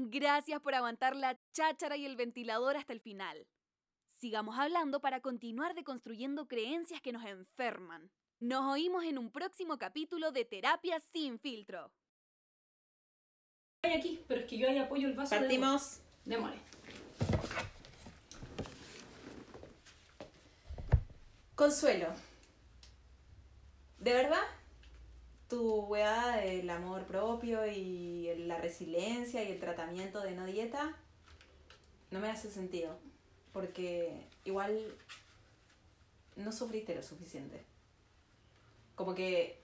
[0.00, 3.48] Gracias por aguantar la cháchara y el ventilador hasta el final.
[4.20, 8.08] Sigamos hablando para continuar deconstruyendo creencias que nos enferman.
[8.38, 11.90] Nos oímos en un próximo capítulo de Terapia sin filtro.
[13.82, 15.34] Hay aquí, pero es que yo ahí apoyo el vaso.
[15.34, 16.00] de- Partimos.
[16.24, 16.58] Démosle.
[21.56, 22.06] Consuelo.
[23.98, 24.42] ¿De verdad?
[25.48, 30.94] Tu weá del amor propio y la resiliencia y el tratamiento de no dieta
[32.10, 32.98] no me hace sentido.
[33.52, 34.78] Porque igual
[36.36, 37.64] no sufriste lo suficiente.
[38.94, 39.62] Como que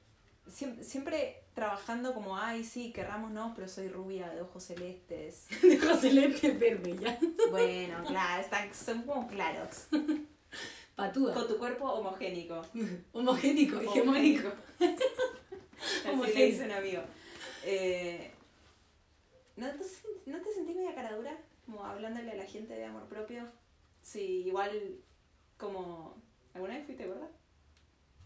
[0.48, 5.46] siem- siempre, trabajando como, ay, sí, querrámonos, pero soy rubia de ojos celestes.
[5.62, 7.18] De José Lente verde, ya.
[7.50, 9.86] Bueno, claro, están, son como claros.
[10.96, 11.34] Patúa.
[11.34, 12.62] Con tu cuerpo homogénico.
[13.12, 14.48] Homogénico, hegemónico.
[16.12, 16.38] Homogéneo.
[16.38, 17.02] le dice un amigo.
[17.64, 18.30] Eh,
[19.56, 19.84] ¿no, te,
[20.30, 21.36] ¿No te sentís media cara dura?
[21.66, 23.48] Como hablándole a la gente de amor propio.
[24.02, 24.70] Sí, igual
[25.56, 26.16] como...
[26.52, 27.28] ¿Alguna vez fuiste gorda?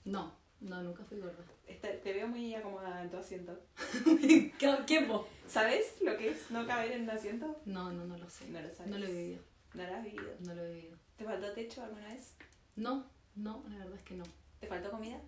[0.04, 1.44] No, no, nunca fui gorda.
[1.66, 3.58] Está- te veo muy acomodada en tu asiento.
[4.86, 5.26] ¿Qué, vos?
[5.46, 7.60] ¿Sabes lo que es no caber en un asiento?
[7.64, 8.48] No, no, no lo sé.
[8.48, 8.90] No lo sabes.
[8.90, 9.40] No lo he vivido.
[9.74, 10.34] No lo has vivido.
[10.40, 10.98] No lo he vivido.
[11.16, 12.34] ¿Te faltó techo alguna vez?
[12.76, 14.24] No, no, la verdad es que no.
[14.60, 15.20] ¿Te faltó comida?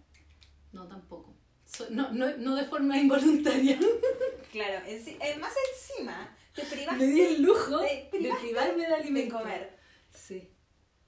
[0.72, 1.34] No, tampoco.
[1.90, 3.78] No, no, no de forma involuntaria.
[4.52, 8.94] Claro, enci- eh, más encima te privaste Me di el lujo de privarme de de
[8.94, 9.38] alimento.
[9.38, 9.78] comer.
[10.12, 10.50] Sí.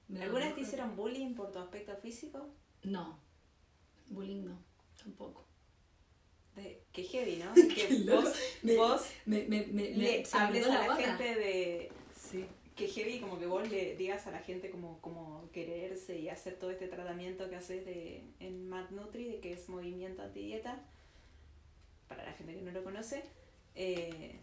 [0.07, 2.53] Me di ¿Alguna el vez te hicieron bullying por tu aspecto físico?
[2.83, 3.19] No.
[4.07, 4.63] Bullying no,
[5.01, 5.47] tampoco.
[6.55, 7.53] De, qué heavy, ¿no?
[7.75, 10.95] Que vos, Me- vos Me, me, me, me- le hables a la barra.
[11.17, 11.91] gente de...
[12.75, 16.57] Que heavy como que vos le digas a la gente como, como quererse y hacer
[16.57, 20.81] todo este tratamiento que haces de, en Mad Nutri, de que es movimiento antidieta,
[22.07, 23.23] para la gente que no lo conoce,
[23.75, 24.39] eh,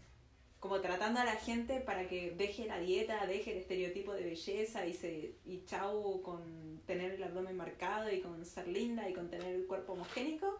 [0.61, 4.85] como tratando a la gente para que deje la dieta, deje el estereotipo de belleza
[4.85, 9.29] y se y chau con tener el abdomen marcado y con ser linda y con
[9.29, 10.59] tener el cuerpo homogénico.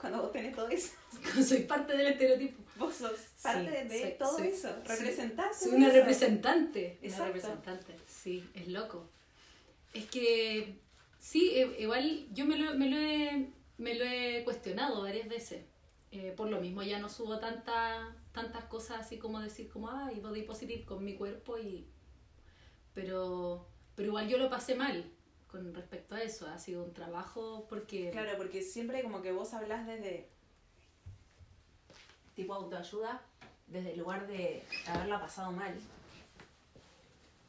[0.00, 0.94] Cuando vos tenés todo eso,
[1.46, 2.62] Soy parte del estereotipo.
[2.78, 5.96] Vos sos parte Sí, de soy- todo soy- eso, soy- representás Soy una eso.
[5.96, 6.98] representante.
[7.00, 7.24] Una Exacto.
[7.34, 7.94] representante.
[8.06, 9.08] Sí, es loco.
[9.94, 10.76] Es que
[11.18, 15.64] sí, e- igual yo me lo, me lo, he, me lo he cuestionado varias veces.
[16.10, 20.20] Eh, por lo mismo ya no subo tanta, tantas cosas así como decir como, ay,
[20.20, 21.86] body positive con mi cuerpo y...
[22.94, 25.04] Pero, pero igual yo lo pasé mal
[25.48, 26.46] con respecto a eso.
[26.48, 28.10] Ha sido un trabajo porque...
[28.10, 30.28] Claro, porque siempre como que vos hablas desde
[32.38, 33.20] tipo autoayuda,
[33.66, 35.74] desde el lugar de haberla pasado mal.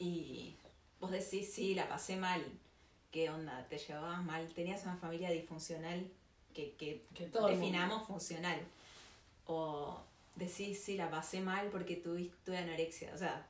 [0.00, 0.56] Y
[0.98, 2.44] vos decís, sí, la pasé mal.
[3.12, 3.64] ¿Qué onda?
[3.68, 4.48] ¿Te llevabas mal?
[4.52, 6.10] ¿Tenías una familia disfuncional?
[6.52, 8.58] Que, que todo definamos funcional.
[9.46, 9.96] O
[10.34, 13.12] decís, sí, la pasé mal porque tuviste, tuve anorexia.
[13.14, 13.46] O sea,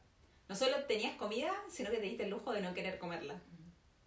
[0.47, 3.41] no solo tenías comida, sino que te diste el lujo de no querer comerla.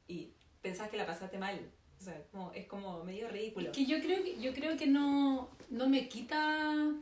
[0.07, 0.29] Y
[0.61, 1.59] pensás que la pasaste mal.
[1.99, 3.71] O sea, como, es como medio ridículo.
[3.71, 6.93] Es que yo creo que, yo creo que no, no me quita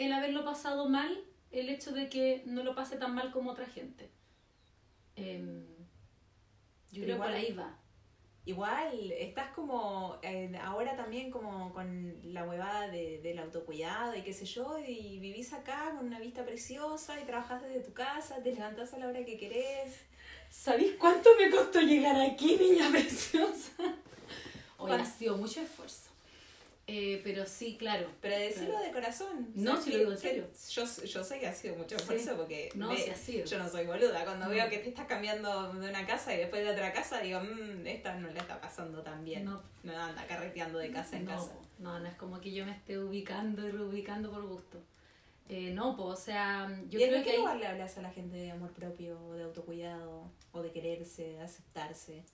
[0.00, 3.66] el haberlo pasado mal el hecho de que no lo pase tan mal como otra
[3.66, 4.08] gente.
[5.16, 5.66] Em,
[6.90, 7.76] yo creo que por ahí va.
[8.46, 14.32] Igual, estás como eh, ahora también como con la huevada de, del autocuidado y qué
[14.32, 18.52] sé yo, y vivís acá con una vista preciosa y trabajás desde tu casa, te
[18.52, 20.00] levantás a la hora que querés.
[20.48, 23.72] ¿Sabéis cuánto me costó llegar aquí, niña preciosa?
[24.78, 26.10] Hoy ha sido mucho esfuerzo.
[26.92, 28.08] Eh, pero sí, claro.
[28.20, 28.84] Pero decirlo Claro.
[28.86, 29.52] de corazón.
[29.54, 30.46] No, ¿sabes si lo digo en serio.
[30.70, 32.02] Yo, yo sé que ha sido mucho Sí.
[32.02, 33.44] esfuerzo porque No, sí ha sido.
[33.46, 34.24] yo no soy boluda.
[34.24, 34.50] Cuando No.
[34.50, 37.86] veo que te estás cambiando de una casa y después de otra casa, digo, mmm,
[37.86, 39.44] esta no la está pasando tan bien.
[39.44, 39.62] No.
[39.84, 41.52] No anda carreteando de casa en no, casa.
[41.78, 44.82] No, no es como que yo me esté ubicando y reubicando por gusto.
[45.48, 47.36] Eh, no, pues, o sea, yo ¿Y creo que qué hay...
[47.38, 51.40] lugar le hablas a la gente de amor propio, de autocuidado, o de quererse, de
[51.40, 52.24] aceptarse?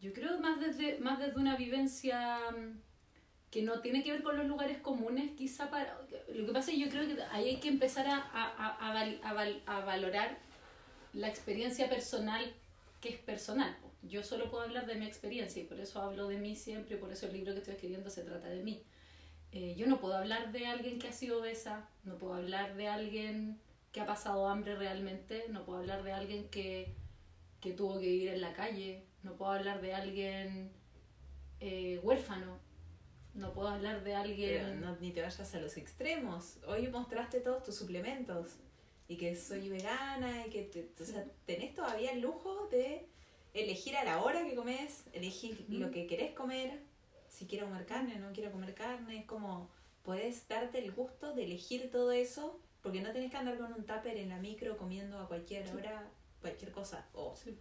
[0.00, 2.80] Yo creo más desde, más desde una vivencia mm,
[3.56, 5.98] que no tiene que ver con los lugares comunes, quizá para...
[6.28, 8.92] Lo que pasa es que yo creo que ahí hay que empezar a, a, a-
[8.92, 10.36] val- val- a valorar
[11.14, 12.52] la experiencia personal
[13.00, 13.74] que es personal.
[14.02, 17.10] Yo solo puedo hablar de mi experiencia y por eso hablo de mí siempre, por
[17.10, 18.82] eso el libro que estoy escribiendo se trata de mí.
[19.52, 22.88] Eh, yo no puedo hablar de alguien que ha sido obesa, no puedo hablar de
[22.88, 23.58] alguien
[23.90, 26.92] que ha pasado hambre realmente, no puedo hablar de alguien que,
[27.62, 30.70] que tuvo que vivir en la calle, no puedo hablar de alguien
[31.60, 32.65] eh, huérfano,
[33.36, 34.80] no puedo hablar de Pero alguien...
[34.80, 36.56] no, ni te vayas a los extremos.
[36.66, 38.56] Hoy mostraste todos tus suplementos.
[39.08, 43.06] Y que soy vegana y que te, o sea, tenés todavía el lujo de
[43.54, 46.80] elegir a la hora que comes, elegir lo que querés comer.
[47.28, 49.20] Si quiero comer carne, no quiero comer carne.
[49.20, 49.70] Es como,
[50.02, 53.84] podés darte el gusto de elegir todo eso Porque no tenés que andar con un
[53.84, 56.08] tupper en la micro comiendo a cualquier hora
[56.40, 57.06] cualquier cosa.
[57.14, 57.58] O Sí.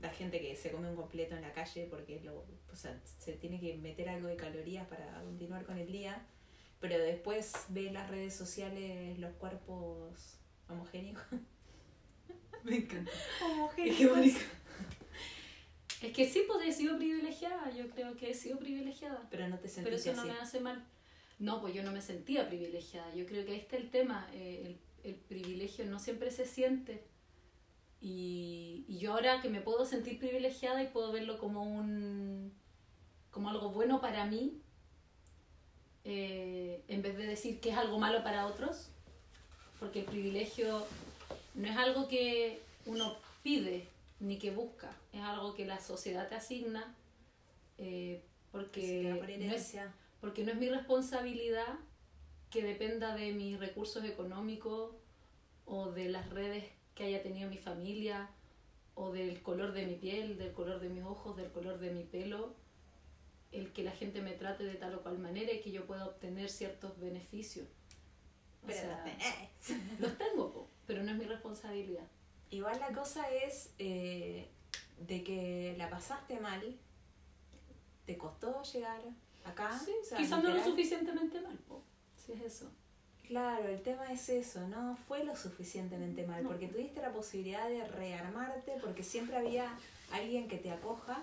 [0.00, 3.32] La gente que se come un completo en la calle porque lo, o sea, se
[3.34, 6.26] tiene que meter algo de calorías para continuar con el día.
[6.80, 10.38] Pero después ve en las redes sociales los cuerpos
[10.68, 11.22] homogéneos.
[12.64, 13.10] Me encanta.
[13.44, 14.36] homogéneos.
[16.02, 19.28] Es que sí, pues he sido privilegiada, yo creo que he sido privilegiada.
[19.30, 20.82] Pero no te Pero sentiste eso no me hace mal.
[21.38, 23.14] No, pues yo no me sentía privilegiada.
[23.14, 24.28] Yo creo que ahí está el tema.
[24.32, 24.62] eh,
[25.04, 27.02] el, el privilegio no siempre se siente.
[28.00, 32.52] Y, y yo ahora que me puedo sentir privilegiada y puedo verlo como un
[33.30, 34.60] como algo bueno para mí,
[36.04, 38.88] eh, en vez de decir que es algo malo para otros,
[39.78, 40.84] porque el privilegio
[41.54, 43.86] no es algo que uno pide
[44.18, 46.94] ni que busca, es algo que la sociedad te asigna,
[47.78, 48.22] eh,
[48.52, 49.76] porque por no es,
[50.20, 51.78] porque no es mi responsabilidad
[52.50, 54.92] que dependa de mis recursos económicos
[55.66, 56.64] o de las redes
[56.94, 58.28] que haya tenido mi familia
[58.94, 62.04] o del color de mi piel, del color de mis ojos, del color de mi
[62.04, 62.54] pelo,
[63.52, 66.06] el que la gente me trate de tal o cual manera y que yo pueda
[66.06, 67.66] obtener ciertos beneficios.
[68.62, 69.90] O Pero sea, los tenés.
[70.00, 72.06] los tengo, po, pero no es mi responsabilidad.
[72.50, 74.48] Igual la cosa es eh,
[74.98, 76.76] de que la pasaste mal,
[78.06, 79.00] te costó llegar
[79.44, 79.78] acá.
[79.78, 81.82] Sí, o sea, quizás no lo suficientemente mal, po.
[82.16, 82.70] si es eso.
[83.30, 86.48] Claro, el tema es eso, no fue lo suficientemente mal, No.
[86.48, 89.72] porque tuviste la posibilidad de rearmarte, porque siempre había
[90.10, 91.22] alguien que te acoja.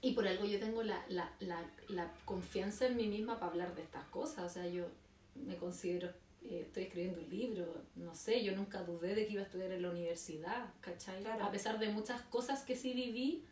[0.00, 3.74] Y por algo yo tengo la, la, la, la confianza en mí misma para hablar
[3.74, 4.46] de estas cosas.
[4.46, 4.86] O sea, yo
[5.34, 6.08] me considero,
[6.44, 7.66] eh, estoy escribiendo un libro,
[7.96, 11.20] no sé, yo nunca dudé de que iba a estudiar en la universidad, ¿cachai?
[11.20, 11.44] Claro.
[11.44, 13.44] A pesar de muchas cosas que sí viví,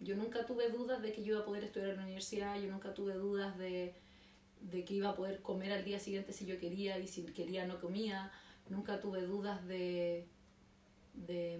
[0.00, 2.70] yo nunca tuve dudas de que yo iba a poder estudiar en la universidad, yo
[2.70, 3.94] nunca tuve dudas de,
[4.62, 7.66] de que iba a poder comer al día siguiente si yo quería y si quería
[7.66, 8.30] no comía,
[8.68, 10.26] nunca tuve dudas de,
[11.14, 11.58] de,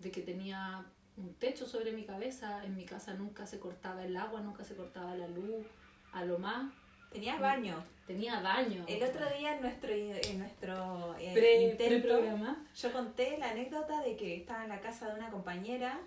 [0.00, 0.84] de que tenía
[1.16, 4.74] un techo sobre mi cabeza, en mi casa nunca se cortaba el agua, nunca se
[4.74, 5.66] cortaba la luz,
[6.12, 6.72] a lo más
[7.12, 7.84] Tenías baño.
[8.06, 8.86] tenía baño.
[8.88, 12.66] El otro día en nuestro, en nuestro eh, Pre- intento, pre-programa.
[12.74, 16.00] yo conté la anécdota de que estaba en la casa de una compañera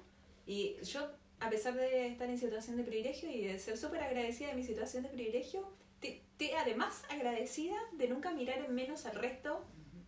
[0.47, 1.07] y yo,
[1.39, 4.63] a pesar de estar en situación de privilegio y de ser súper agradecida de mi
[4.63, 5.67] situación de privilegio,
[5.99, 9.65] te, te- además agradecida de nunca mirar en menos al resto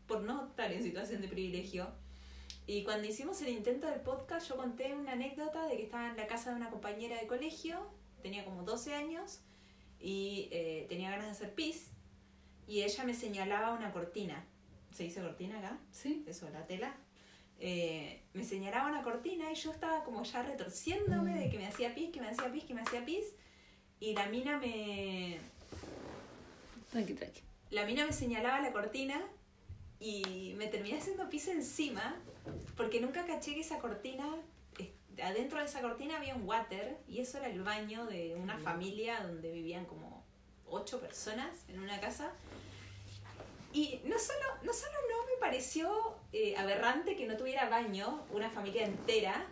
[0.08, 1.90] por no estar en situación de privilegio.
[2.66, 6.18] Y cuando hicimos el intento del podcast, yo conté una anécdota de que estaba en
[6.18, 7.90] la casa de una compañera de colegio,
[8.22, 9.42] tenía como 12 años,
[10.00, 11.92] y eh, tenía ganas de hacer pis,
[12.68, 14.46] y ella me señalaba una cortina.
[14.92, 15.80] ¿Se dice cortina acá?
[15.92, 16.24] Sí.
[16.28, 16.96] Eso, la tela.
[17.60, 21.94] Eh, me señalaba una cortina y yo estaba como ya retorciéndome de que me hacía
[21.96, 23.26] pis, que me hacía pis, que me hacía pis.
[24.00, 25.40] Y la mina me,
[26.92, 27.42] Tranqui, tranqui.
[27.72, 29.22] la mina me señalaba la cortina
[30.00, 32.16] y me terminé haciendo pis encima
[32.76, 34.26] porque nunca caché que esa cortina,
[35.24, 39.22] adentro de esa cortina había un water y eso era el baño de una familia
[39.22, 40.24] donde vivían como
[40.68, 42.32] ocho personas en una casa.
[43.78, 48.50] Y no solo, no solo no me pareció eh, aberrante que no tuviera baño, una
[48.50, 49.46] familia entera,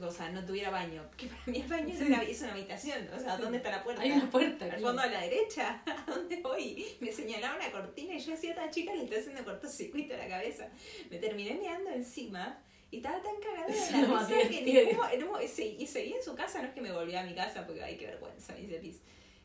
[0.00, 3.08] o sea, no tuviera baño, que para mí el baño es, una, es una habitación,
[3.12, 3.42] o sea, Sí.
[3.42, 4.02] ¿dónde está la puerta?
[4.02, 4.66] Hay una puerta.
[4.66, 6.96] Al fondo a la derecha, ¿a dónde voy?
[7.00, 10.28] Me señalaba una cortina y yo decía, esta chica le está haciendo cortocircuito a la
[10.28, 10.68] cabeza.
[11.10, 12.62] Me terminé meando encima
[12.92, 16.62] y estaba tan cagada de la risa que en un y seguí en su casa,
[16.62, 19.00] no es que me volví a mi casa porque ay qué vergüenza, me dice Liz.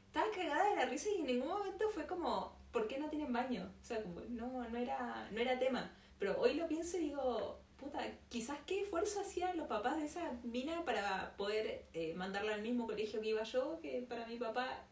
[0.05, 3.33] Estaba cagada de la risa y en ningún momento fue como, ¿por qué no tienen
[3.33, 3.71] baño?
[3.81, 5.91] O sea, como, no, no era, no era tema.
[6.19, 7.99] Pero hoy lo pienso y digo, puta,
[8.29, 12.85] quizás qué esfuerzo hacían los papás de esa mina para poder eh, mandarla al mismo
[12.85, 14.85] colegio que iba yo, que para mi papá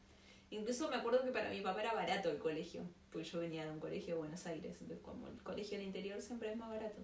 [0.51, 2.81] Incluso me acuerdo que para mi papá era barato el colegio,
[3.12, 6.21] porque yo venía de un colegio de Buenos Aires, entonces como el colegio del interior
[6.21, 7.01] siempre es más barato.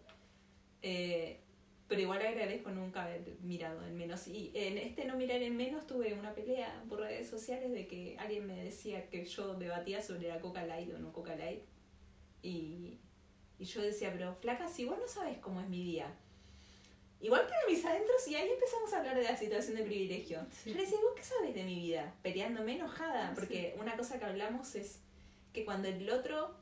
[0.82, 1.42] Eh,
[1.88, 4.28] pero igual agradezco nunca haber mirado en menos.
[4.28, 8.16] Y en este no mirar en menos tuve una pelea por redes sociales de que
[8.18, 11.62] alguien me decía que yo debatía sobre la Coca Light o no Coca Light.
[12.42, 13.00] Y,
[13.60, 16.12] y yo decía, pero flaca, si vos no sabes cómo es mi día.
[17.22, 20.46] Igual para mis adentros, y ahí empezamos a hablar de la situación de privilegio.
[20.52, 20.72] Sí.
[20.72, 22.14] Yo le decía, ¿vos qué sabes de mi vida?
[22.22, 25.00] Peleándome enojada, porque una cosa que hablamos es
[25.54, 26.56] que cuando el otro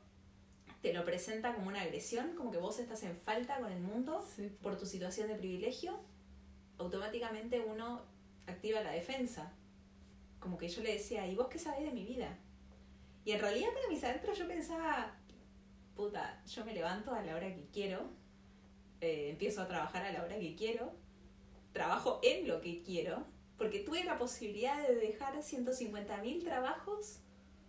[0.84, 4.22] te lo presenta como una agresión, como que vos estás en falta con el mundo
[4.36, 4.54] Sí.
[4.60, 5.98] por tu situación de privilegio,
[6.76, 8.02] automáticamente uno
[8.46, 9.50] activa la defensa.
[10.38, 12.36] Como que yo le decía, ¿y vos qué sabés de mi vida?
[13.24, 15.16] Y en realidad para mis adentros yo pensaba,
[15.96, 18.10] puta, yo me levanto a la hora que quiero,
[19.00, 20.92] eh, empiezo a trabajar a la hora que quiero,
[21.72, 23.24] trabajo en lo que quiero,
[23.56, 27.20] porque tuve la posibilidad de dejar 150.000 trabajos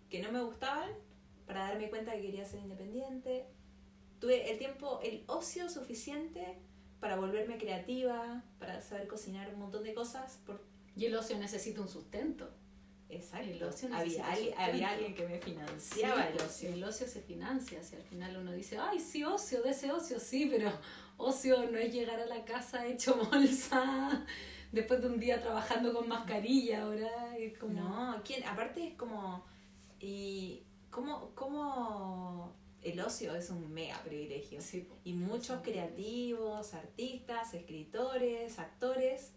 [0.10, 1.05] que no me gustaban
[1.46, 3.46] para darme cuenta que quería ser independiente.
[4.20, 6.58] Tuve el tiempo, el ocio suficiente
[7.00, 10.40] para volverme creativa, para saber cocinar un montón de cosas.
[10.46, 10.64] Por...
[10.96, 12.50] Y el ocio necesita un sustento.
[13.10, 13.48] Exacto.
[13.48, 14.26] El ocio había,
[14.58, 16.70] había alguien que me financiaba Sí, el pues, ocio.
[16.70, 20.20] El ocio se financia, si al final uno dice, ay, sí, ocio, de ese ocio,
[20.20, 20.72] sí, pero
[21.18, 24.26] ocio no es llegar a la casa hecho bolsa
[24.72, 27.74] después de un día trabajando con mascarilla, ahora es como...
[27.74, 28.44] No, ¿quién?
[28.44, 29.46] aparte es como.
[30.00, 30.64] Y.
[30.96, 34.62] ¿Cómo, ¿Cómo el ocio es un mega privilegio?
[34.62, 34.88] Sí.
[35.04, 39.32] Y muchos creativos, artistas, escritores, actores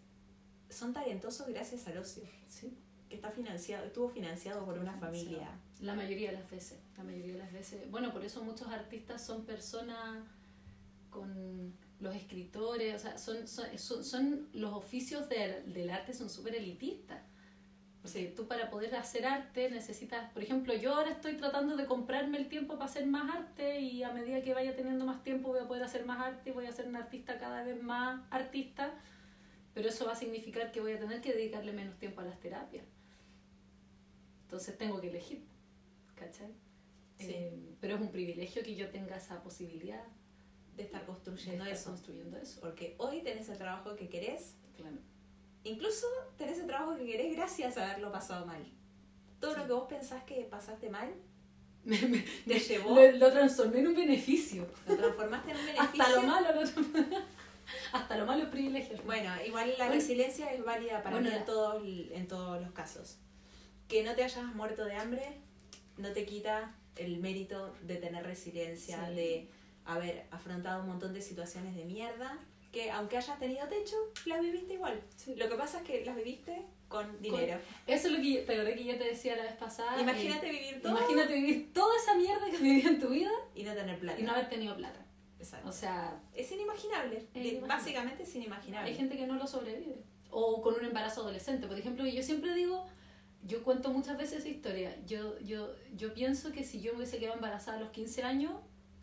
[0.69, 2.71] son talentosos gracias al ocio, Sí.
[3.09, 5.25] que está financiado, estuvo financiado por una Financiado.
[5.25, 5.59] familia.
[5.81, 7.91] La mayoría de las veces, la mayoría de las veces.
[7.91, 10.23] Bueno, por eso muchos artistas son personas
[11.09, 16.29] con los escritores, o sea, son, son, son, son- los oficios del, del arte son
[16.29, 17.21] súper elitistas.
[18.09, 22.37] Sea, tú para poder hacer arte necesitas, por ejemplo, yo ahora estoy tratando de comprarme
[22.39, 25.59] el tiempo para hacer más arte y a medida que vaya teniendo más tiempo voy
[25.59, 28.93] a poder hacer más arte y voy a ser un artista cada vez más artista,
[29.73, 32.39] pero eso va a significar que voy a tener que dedicarle menos tiempo a las
[32.39, 32.85] terapias.
[34.43, 35.43] Entonces tengo que elegir,
[36.15, 36.51] ¿cachai?
[37.17, 37.31] Sí.
[37.31, 40.03] Eh, pero es un privilegio que yo tenga esa posibilidad
[40.75, 41.89] De estar de construyendo estar eso.
[41.91, 42.59] construyendo eso.
[42.61, 44.97] Porque hoy tenés el trabajo que querés, Claro.
[45.63, 48.63] Incluso tenés el trabajo que querés gracias a haberlo pasado mal.
[49.39, 49.59] Todo Sí.
[49.59, 51.13] lo que vos pensás que pasaste mal,
[51.83, 54.67] Me- me- te llevó, lo, lo transformé en un beneficio.
[54.87, 56.03] lo transformaste en un beneficio.
[56.03, 56.61] Hasta lo malo lo
[57.93, 58.97] Hasta lo malo es privilegio.
[59.05, 59.93] Bueno, igual la Bueno.
[59.93, 63.17] resiliencia es válida para Bueno, mí en todos, en todos los casos.
[63.87, 65.37] Que no te hayas muerto de hambre
[65.97, 69.15] no te quita el mérito de tener resiliencia, Sí.
[69.15, 69.49] de
[69.85, 72.37] haber afrontado un montón de situaciones de mierda,
[72.71, 73.95] que aunque hayas tenido techo,
[74.25, 75.01] las viviste igual.
[75.15, 75.35] Sí.
[75.35, 77.59] Lo que pasa es que las viviste con dinero.
[77.87, 80.01] Eso es lo que yo, te acordé que yo te decía la vez pasada.
[80.01, 83.63] Imagínate eh, vivir todo imagínate vivir toda esa mierda que viví en tu vida y
[83.63, 84.19] no tener plata.
[84.19, 85.05] y no haber tenido plata.
[85.39, 85.69] Exacto.
[85.69, 87.17] O sea, es inimaginable.
[87.17, 87.67] Es inimaginable.
[87.67, 88.89] Básicamente es inimaginable.
[88.89, 90.03] hay gente que no lo sobrevive.
[90.31, 92.85] O con un embarazo adolescente, por ejemplo, yo siempre digo,
[93.43, 94.95] yo cuento muchas veces esa historia.
[95.05, 98.53] Yo, yo, yo pienso que si yo me hubiese quedado embarazada a los 15 años,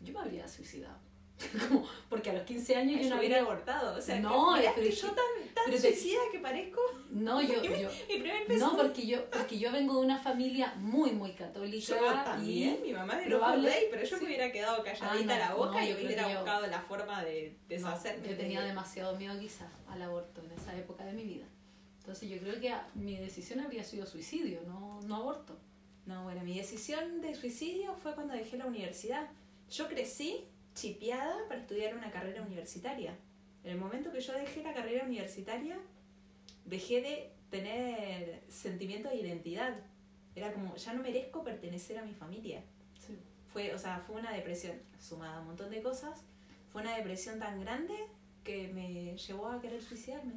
[0.01, 0.99] yo me habría suicidado.
[1.69, 3.97] Como, porque a los 15 años Ay, yo no hubiera abortado.
[3.97, 5.15] O sea, No, que, pero yo tan,
[5.53, 6.81] tan pero te- suicida que parezco.
[7.11, 11.11] No, yo, yo, Mi primer no, porque yo, porque yo vengo de una familia muy,
[11.11, 11.85] muy católica.
[11.95, 14.23] Yo también, mi mamá de probable- Rey, pero yo sí.
[14.23, 17.23] me hubiera quedado calladita Ah, no, la boca no, y hubiera yo- buscado la forma
[17.23, 18.29] de No, deshacerme.
[18.29, 21.45] yo tenía de- demasiado miedo quizás al aborto en esa época de mi vida.
[21.99, 25.55] Entonces yo creo que mi decisión habría sido suicidio, no, no aborto.
[26.07, 29.27] No, bueno, mi decisión de suicidio fue cuando dejé la universidad.
[29.69, 30.45] Yo crecí
[30.77, 33.17] chipeada para estudiar una carrera universitaria.
[33.63, 35.77] En el momento que yo dejé la carrera universitaria,
[36.65, 39.75] dejé de tener sentimiento de identidad.
[40.35, 42.63] Era como, ya no merezco pertenecer a mi familia.
[42.99, 43.17] Sí.
[43.51, 46.23] fue, o sea, fue una depresión, sumada a un montón de cosas,
[46.71, 47.95] fue una depresión tan grande
[48.43, 50.33] que me llevó a querer suicidarme.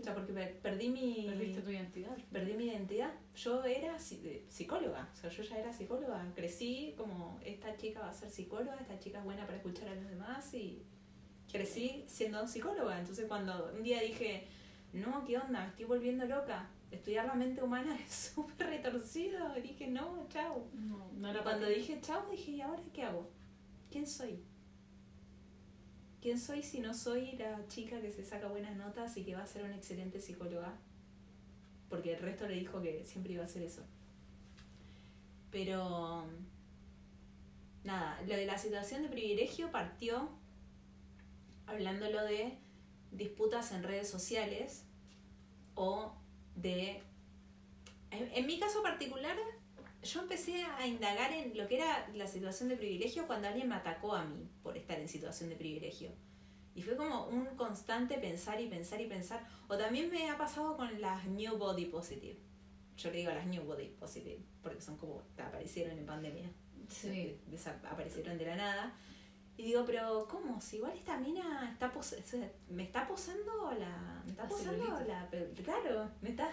[0.00, 2.16] O sea, porque per- perdí mi, Perdiste tu identidad.
[2.32, 3.12] perdí mi identidad.
[3.36, 6.32] Yo era eh, psicóloga, o sea, yo ya era psicóloga.
[6.34, 9.94] Crecí como, esta chica va a ser psicóloga, esta chica es buena para escuchar a
[9.94, 10.82] los demás y
[11.50, 12.98] crecí siendo psicóloga.
[12.98, 14.46] Entonces cuando un día dije,
[14.92, 15.60] no, ¿qué onda?
[15.64, 16.68] Me estoy volviendo loca.
[16.90, 19.56] Estudiar la mente humana es súper retorcido.
[19.58, 20.66] Y dije, no, chao.
[20.74, 23.28] No, no cuando dije chao, dije, ¿y ahora qué hago?
[23.90, 24.42] ¿Quién soy?
[26.20, 29.42] ¿Quién soy si no soy la chica que se saca buenas notas y que va
[29.42, 30.74] a ser una excelente psicóloga?
[31.88, 33.82] Porque el resto le dijo que siempre iba a ser eso.
[35.50, 36.26] Pero,
[37.84, 40.28] nada, lo de la situación de privilegio partió
[41.66, 42.58] hablándolo de
[43.12, 44.84] disputas en redes sociales
[45.74, 46.12] o
[46.54, 47.02] de...
[48.10, 49.36] En, en mi caso particular,
[50.02, 53.74] yo empecé a indagar en lo que era la situación de privilegio cuando alguien me
[53.74, 56.10] atacó a mí por estar en situación de privilegio.
[56.74, 59.46] Y fue como un constante pensar y pensar y pensar.
[59.68, 62.38] O también me ha pasado con las New Body Positive.
[62.96, 66.50] Yo le digo las New Body Positive porque son como aparecieron en pandemia.
[66.88, 67.38] Sí.
[67.46, 68.94] Desaparecieron de la nada.
[69.56, 70.58] Y digo, pero ¿cómo?
[70.60, 72.16] Si igual esta mina está pos-
[72.70, 74.22] me está posando la.
[74.24, 75.06] Me está La posando celulitis.
[75.08, 75.28] la.
[75.64, 76.50] Claro, me está.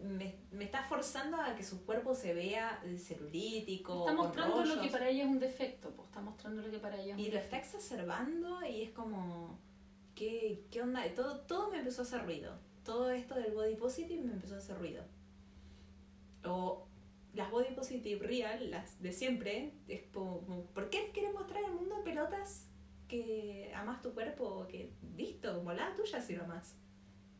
[0.00, 4.00] Me, me está forzando a que su cuerpo se vea eh, celulítico.
[4.00, 6.78] Está con mostrando lo que para ella es un defecto, pues está mostrando lo que
[6.78, 9.58] para ella es Y un lo está exacerbando y es como.
[10.14, 11.02] ¿Qué, qué onda?
[11.14, 12.58] Todo, todo me empezó a hacer ruido.
[12.84, 15.04] Todo esto del body positive me empezó a hacer ruido.
[16.44, 16.86] O
[17.34, 22.02] las body positive real, las de siempre, es como, ¿por qué quieres mostrar al mundo
[22.04, 22.68] pelotas
[23.08, 24.66] que amas tu cuerpo?
[24.68, 26.76] Que listo, volá tuya si lo amas.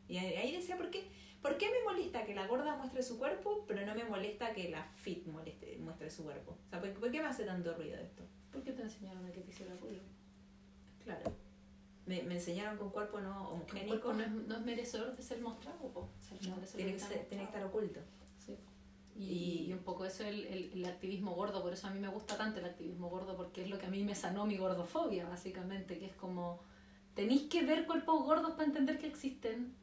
[0.07, 1.09] Y ahí decía, ¿por qué,
[1.43, 4.69] ¿Por qué me molesta que la gorda muestre su cuerpo, pero no me molesta que
[4.69, 6.57] la fit moleste, muestre su cuerpo?
[6.65, 8.23] O sea, ¿por, por qué me hace tanto ruido esto?
[8.51, 10.01] ¿Por qué te enseñaron a que te hiciera ruido?
[11.03, 11.31] Claro.
[12.05, 15.21] Me, me enseñaron que un cuerpo no homogénico cuerpo no es, no es merecedor de
[15.21, 15.77] ser mostrado.
[15.93, 17.99] O sea, no merece tiene, que ser tiene que estar oculto.
[18.39, 18.57] Sí.
[19.15, 21.91] Y, Y- y un poco eso es el, el, el activismo gordo, por eso a
[21.91, 24.45] mí me gusta tanto el activismo gordo, porque es lo que a mí me sanó
[24.45, 26.61] mi gordofobia, básicamente, que es como,
[27.15, 29.75] tenéis que ver cuerpos gordos para entender que existen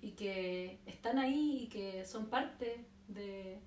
[0.00, 3.60] y que están ahí y que son parte de,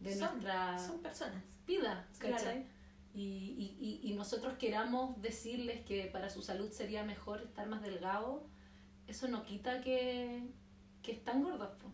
[0.00, 1.42] de Son- nuestra Son personas.
[1.66, 2.36] vida, Claro.
[2.36, 2.66] ¿cachai?
[3.14, 7.82] Y, y, y, y nosotros queramos decirles que para su salud sería mejor estar más
[7.82, 8.46] delgado,
[9.08, 10.42] eso no quita que,
[11.02, 11.70] que están gordos.
[11.82, 11.90] po.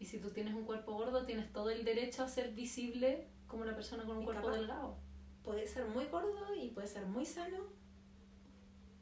[0.00, 3.62] Y si tú tienes un cuerpo gordo, tienes todo el derecho a ser visible como
[3.62, 4.96] una persona con un Y cuerpo capaz- delgado.
[5.44, 7.58] Puede ser muy gordo y puede ser muy sano.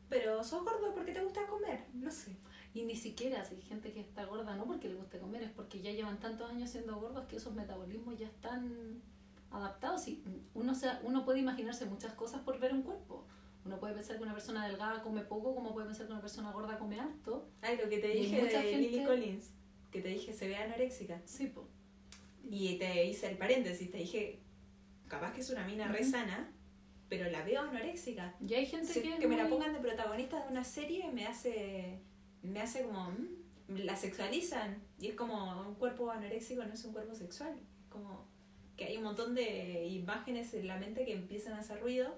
[0.09, 1.87] Pero sos gordo porque te gusta comer.
[1.95, 2.37] No sé.
[2.75, 5.51] Y ni siquiera si hay gente que está gorda, no porque le guste comer, es
[5.51, 9.03] porque ya llevan tantos años siendo gordos que esos metabolismos ya están
[9.51, 10.07] adaptados.
[10.09, 10.23] Y
[10.55, 13.27] uno, se, uno puede imaginarse muchas cosas por ver un cuerpo.
[13.65, 16.53] Uno puede pensar que una persona delgada come poco, como puede pensar que una persona
[16.53, 17.49] gorda come harto.
[17.63, 19.51] Ay, lo que te dije de gente- Lily Collins.
[19.91, 21.21] Que te dije se ve anoréxica.
[21.25, 21.67] Sí, po.
[22.49, 23.91] Y te hice el paréntesis.
[23.91, 24.39] Te dije,
[25.09, 26.11] capaz que es una mina re Ujú.
[26.11, 26.53] sana,
[27.09, 28.35] pero la veo anoréxica.
[28.47, 31.27] Y hay gente que, que me la muy- pongan de protagonista de una serie me
[31.27, 32.01] hace
[32.43, 33.13] me hace como
[33.69, 37.55] la sexualizan y es como un cuerpo anoréxico no es un cuerpo sexual
[37.91, 38.27] como
[38.77, 42.15] que hay un montón de imágenes en la mente que empiezan a hacer ruido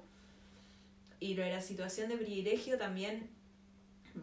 [1.19, 3.31] y lo de la situación de privilegio también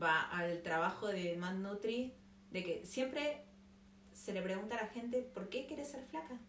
[0.01, 2.13] va al trabajo de Matt Nutri
[2.51, 3.43] de que siempre
[4.13, 6.39] se le pregunta a la gente ¿por qué quieres ser flaca?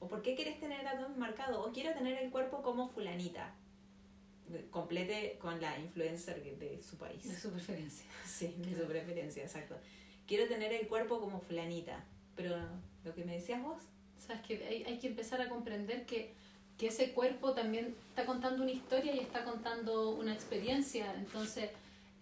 [0.00, 1.64] o ¿por qué quieres tener el abdomen marcado?
[1.64, 3.54] o quiero tener el cuerpo como fulanita
[4.70, 7.28] complete con la influencer de su país.
[7.28, 8.06] de su preferencia.
[8.26, 9.76] Sí, de su preferencia, exacto.
[10.26, 12.04] Quiero tener el cuerpo como fulanita,
[12.36, 12.56] pero
[13.04, 13.82] lo que me decías vos,
[14.18, 16.32] O sea, es que hay, hay que empezar a comprender que,
[16.78, 21.12] que ese cuerpo también está contando una historia y está contando una experiencia.
[21.14, 21.70] Entonces,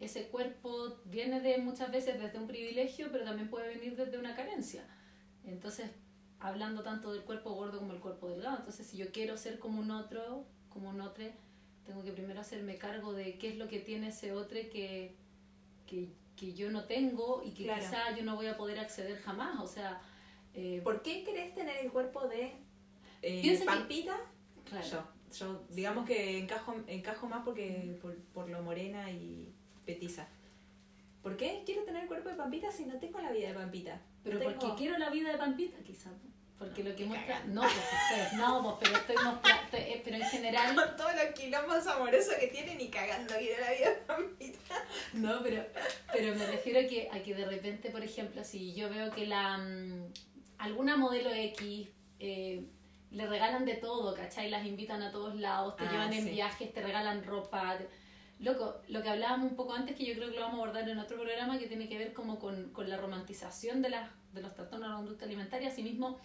[0.01, 4.35] ese cuerpo viene de muchas veces desde un privilegio, pero también puede venir desde una
[4.35, 4.85] carencia.
[5.45, 5.91] Entonces,
[6.41, 8.59] hablando tanto del cuerpo gordo como el cuerpo delgado.
[8.59, 11.25] Entonces, si yo quiero ser como un otro, como un otro,
[11.89, 15.15] tengo que primero hacerme cargo de qué es lo que tiene ese otro que,
[15.87, 17.81] que, que yo no tengo y que Claro.
[17.81, 19.59] quizá yo no voy a poder acceder jamás.
[19.59, 19.99] O sea,
[20.53, 22.53] eh, ¿por qué querés tener el cuerpo de
[23.23, 24.21] eh, que- Pampita?
[24.69, 24.87] claro.
[24.87, 25.03] Yo,
[25.35, 29.51] yo digamos que encajo, encajo más porque por, por lo morena y
[29.87, 30.29] petiza.
[31.23, 33.99] ¿Por qué quiero tener el cuerpo de Pampita si no tengo la vida de Pampita?
[34.23, 36.13] Pero No porque quiero la vida de Pampita, quizás.
[36.59, 37.45] Porque lo que muestra.
[37.47, 39.63] No, pues sí, no, pues, pero estoy mostrando.
[39.71, 40.75] Pero en general.
[40.75, 44.75] Con todos los quilombos amorosos que tienen y cagando quiero la vida de Pampita.
[45.13, 45.65] No, pero,
[46.13, 49.27] pero me refiero a que, a que de repente, por ejemplo, si yo veo que
[49.27, 50.13] la mm,
[50.59, 52.65] alguna modelo X eh,
[53.13, 54.51] le regalan de todo, ¿cachai?
[54.51, 57.79] Las invitan a todos lados, te Ah, llevan en viajes, te regalan ropa.
[57.79, 57.89] te-
[58.41, 60.89] Loco, lo que hablábamos un poco antes, que yo creo que lo vamos a abordar
[60.89, 64.43] en otro programa, que tiene que ver como con, con la romantización de, las, de
[64.43, 65.69] los trastornos de la conducta alimentaria.
[65.69, 66.21] Asimismo,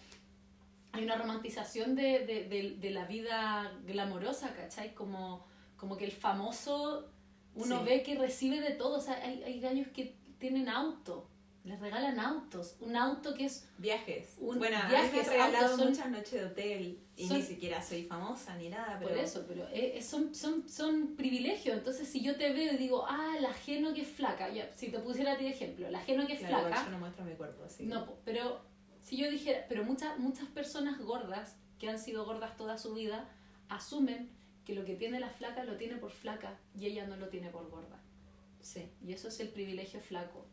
[0.94, 4.94] hay una romantización de, de, de, de la vida glamorosa, ¿cachai?
[4.94, 5.44] Como,
[5.76, 7.10] como que el famoso
[7.54, 7.84] uno Sí.
[7.84, 8.98] ve que recibe de todo.
[8.98, 11.28] O sea, hay, hay gallos que tienen auto,
[11.64, 12.76] les regalan autos.
[12.80, 13.68] Un auto que es.
[13.78, 14.34] Viajes.
[14.38, 18.04] Un- bueno, viajes, me regalado son- muchas noches de hotel y son- ni siquiera soy
[18.04, 21.76] famosa ni nada, pero Por eso, pero eh, eh, son, son, son privilegios.
[21.78, 24.88] Entonces, si yo te veo y digo, ah, la ajeno que es flaca, ya, si
[24.90, 27.24] te pusiera a ti de ejemplo, la ajeno que es Claro, flaca, yo no muestro
[27.24, 27.84] mi cuerpo, así.
[27.86, 28.60] No, pero
[29.04, 33.28] si yo dijera, pero muchas muchas personas gordas que han sido gordas toda su vida
[33.68, 34.30] asumen
[34.64, 37.50] que lo que tiene la flaca lo tiene por flaca y ella no lo tiene
[37.50, 38.00] por gorda.
[38.62, 40.46] Sí, Y eso es el privilegio flaco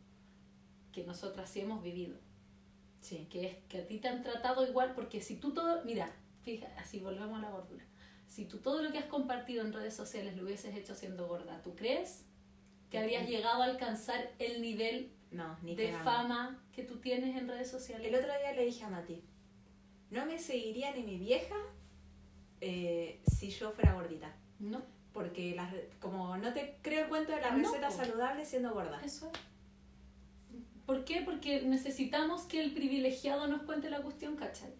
[0.92, 2.18] que nosotras sí hemos vivido,
[3.00, 3.26] sí.
[3.30, 6.12] que es que a ti te han tratado igual porque si tú todo, mira,
[6.42, 7.84] fíjate, así volvemos a la gordura.
[8.28, 11.62] Si tú todo lo que has compartido en redes sociales lo hubieses hecho siendo gorda,
[11.62, 12.26] ¿tú crees
[12.90, 17.48] que habrías llegado a alcanzar el nivel No, ni de fama que tú tienes en
[17.48, 18.06] redes sociales?
[18.06, 19.22] El otro día le dije a Mati,
[20.10, 21.56] no me seguiría ni mi vieja
[22.60, 24.34] eh, si yo fuera gordita.
[24.58, 24.82] No.
[25.12, 27.94] Porque las como no te creo el cuento de la No, receta po.
[27.94, 29.00] saludable siendo gorda.
[29.04, 29.38] Eso es.
[30.86, 31.22] ¿Por qué?
[31.22, 34.72] Porque necesitamos que el privilegiado nos cuente la cuestión, ¿cachai?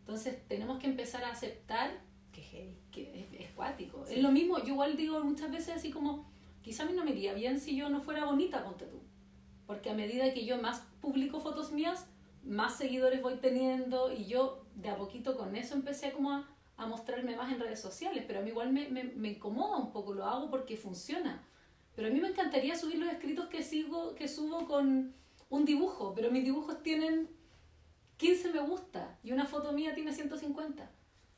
[0.00, 1.90] Entonces tenemos que empezar a aceptar
[2.32, 2.76] Qué heavy.
[2.90, 4.04] que es, es cuático.
[4.06, 4.14] Sí.
[4.14, 6.30] Es lo mismo, yo igual digo muchas veces así como,
[6.62, 9.00] quizá a mí no me iría bien si yo no fuera bonita, ponte tú.
[9.70, 12.08] Porque a medida que yo más publico fotos mías,
[12.42, 16.86] más seguidores voy teniendo y yo de a poquito con eso empecé como a, a
[16.86, 20.12] mostrarme más en redes sociales, pero a mí igual me, me, me incomoda un poco,
[20.12, 21.40] lo hago porque funciona.
[21.94, 25.14] Pero a mí me encantaría subir los escritos que sigo, que subo con,
[25.50, 27.28] un dibujo, pero mis dibujos tienen
[28.16, 30.90] 15 me gusta y una foto mía tiene 150.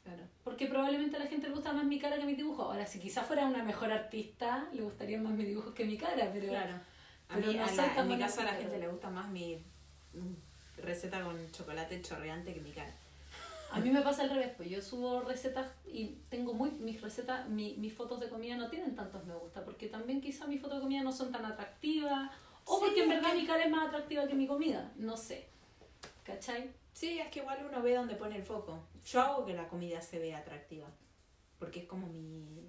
[0.05, 0.23] Claro.
[0.43, 2.63] Porque probablemente a la gente le gusta más mi cara que mi dibujo.
[2.63, 6.31] Ahora, si quizás fuera una mejor artista, le gustarían más mis dibujos que mi cara,
[6.33, 6.49] pero...
[6.49, 6.92] Claro.
[7.33, 9.63] A mí, no a la- en mi caso a la gente le gusta más mi
[10.79, 12.93] receta con chocolate chorreante que mi cara.
[13.71, 17.49] A mí me pasa al revés, pues yo subo recetas y tengo muy, mis recetas,
[17.49, 20.77] mi- mis fotos de comida no tienen tantos me gusta, porque también quizá mis fotos
[20.79, 22.31] de comida no son tan atractivas,
[22.67, 25.17] o Sí, porque en verdad que- mi cara es más atractiva que mi comida, no
[25.17, 25.49] sé.
[26.25, 26.71] ¿Cachai?
[26.93, 28.79] Sí, es que igual uno ve dónde pone el foco.
[29.07, 30.89] Yo hago que la comida se vea atractiva,
[31.59, 32.69] porque es como mi,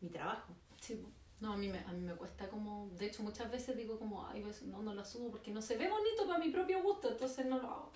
[0.00, 0.52] mi trabajo.
[0.80, 1.04] Sí.
[1.44, 4.26] No, a mí, me, a mí me cuesta como, de hecho muchas veces digo como,
[4.26, 7.10] ay, pues, no, no lo subo porque no se ve bonito para mi propio gusto,
[7.10, 7.92] entonces no lo hago.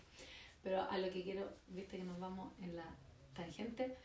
[0.62, 2.84] Pero a lo que quiero, viste que nos vamos en la
[3.34, 3.96] tangente,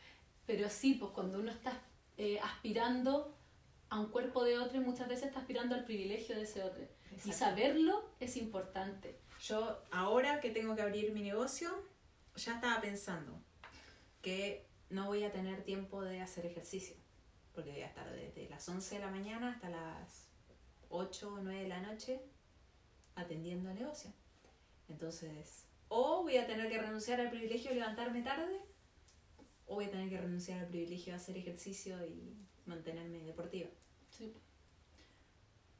[0.46, 1.78] pero sí, pues cuando uno está
[2.16, 3.36] eh, aspirando
[3.90, 6.82] a un cuerpo de otro, muchas veces está aspirando al privilegio de ese otro.
[7.24, 9.20] Y saberlo es importante.
[9.42, 11.70] Yo ahora que tengo que abrir mi negocio,
[12.36, 13.38] ya estaba pensando
[14.22, 16.96] que no voy a tener tiempo de hacer ejercicio,
[17.54, 20.28] porque voy a estar desde las 11 de la mañana hasta las
[20.88, 22.20] 8 o 9 de la noche
[23.14, 24.12] atendiendo el negocio.
[24.88, 28.58] Entonces, o voy a tener que renunciar al privilegio de levantarme tarde,
[29.66, 32.36] o voy a tener que renunciar al privilegio de hacer ejercicio y
[32.66, 33.70] mantenerme deportiva.
[34.10, 34.34] Sí.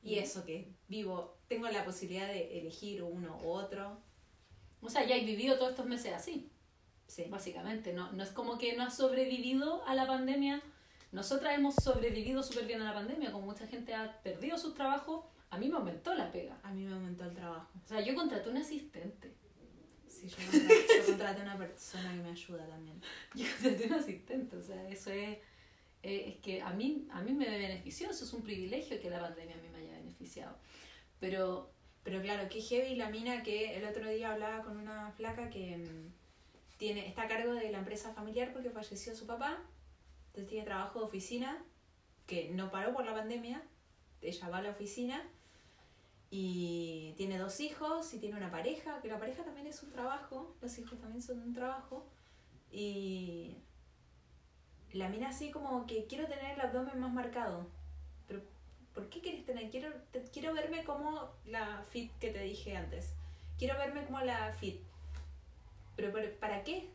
[0.03, 3.99] Y eso que vivo, tengo la posibilidad de elegir uno u otro.
[4.81, 6.51] O sea, ya he vivido todos estos meses así.
[7.07, 7.25] Sí.
[7.31, 7.93] básicamente.
[7.93, 10.63] No, no es como que no has sobrevivido a la pandemia.
[11.15, 15.25] Nosotras hemos sobrevivido súper bien a la pandemia, como mucha gente ha perdido sus trabajos,
[15.49, 16.59] a mí me aumentó la pega.
[16.65, 17.71] A mí me aumentó el trabajo.
[17.85, 19.33] O sea, yo contraté un asistente.
[20.09, 23.01] Sí, yo contraté, yo contraté una persona que me ayuda también.
[23.37, 25.39] Yo contraté un asistente, o sea, eso es,
[26.03, 29.21] eh, es que a mí, a mí me benefició, eso es un privilegio que la
[29.21, 30.57] pandemia a mí me haya beneficiado.
[31.21, 31.71] Pero,
[32.03, 35.77] Pero claro, qué heavy la mina que el otro día hablaba con una flaca que
[35.79, 36.13] mm,
[36.77, 39.63] tiene, está a cargo de la empresa familiar porque falleció su papá.
[40.35, 41.65] Entonces tiene trabajo de oficina,
[42.27, 43.63] que no paró por la pandemia.
[44.21, 45.23] Ella va a la oficina
[46.29, 50.57] y tiene dos hijos y tiene una pareja, que la pareja también es un trabajo,
[50.61, 52.05] los hijos también son un trabajo.
[52.73, 53.59] Y
[54.93, 57.69] la mina así como que quiero tener el abdomen más marcado.
[58.27, 58.43] Pero
[58.93, 59.71] ¿por qué quieres tener?
[59.71, 59.93] Quiero,
[60.33, 63.15] quiero verme como la fit que te dije antes.
[63.57, 64.81] Quiero verme como la fit.
[65.95, 66.91] Pero, pero ¿para qué?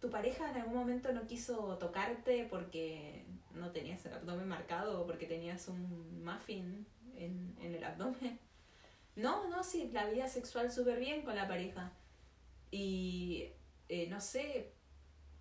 [0.00, 5.06] ¿Tu pareja en algún momento no quiso tocarte porque no tenías el abdomen marcado o
[5.06, 8.38] porque tenías un muffin en, en el abdomen?
[9.16, 11.90] No, no, sí, la vida sexual súper bien con la pareja.
[12.70, 13.48] Y
[13.88, 14.70] eh, no sé,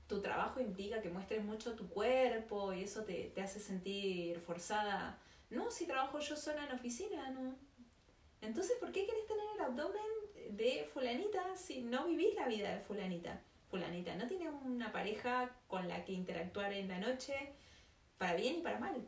[0.08, 5.19] tu trabajo implica que muestres mucho tu cuerpo y eso te, te hace sentir forzada.
[5.51, 7.56] No, si trabajo yo sola en oficina, no.
[8.41, 10.01] Entonces, ¿por qué querés tener el abdomen
[10.58, 13.41] de fulanita si no vivís la vida de fulanita?
[13.69, 17.34] Fulanita no tiene una pareja con la que interactuar en la noche
[18.17, 19.08] para bien y para mal.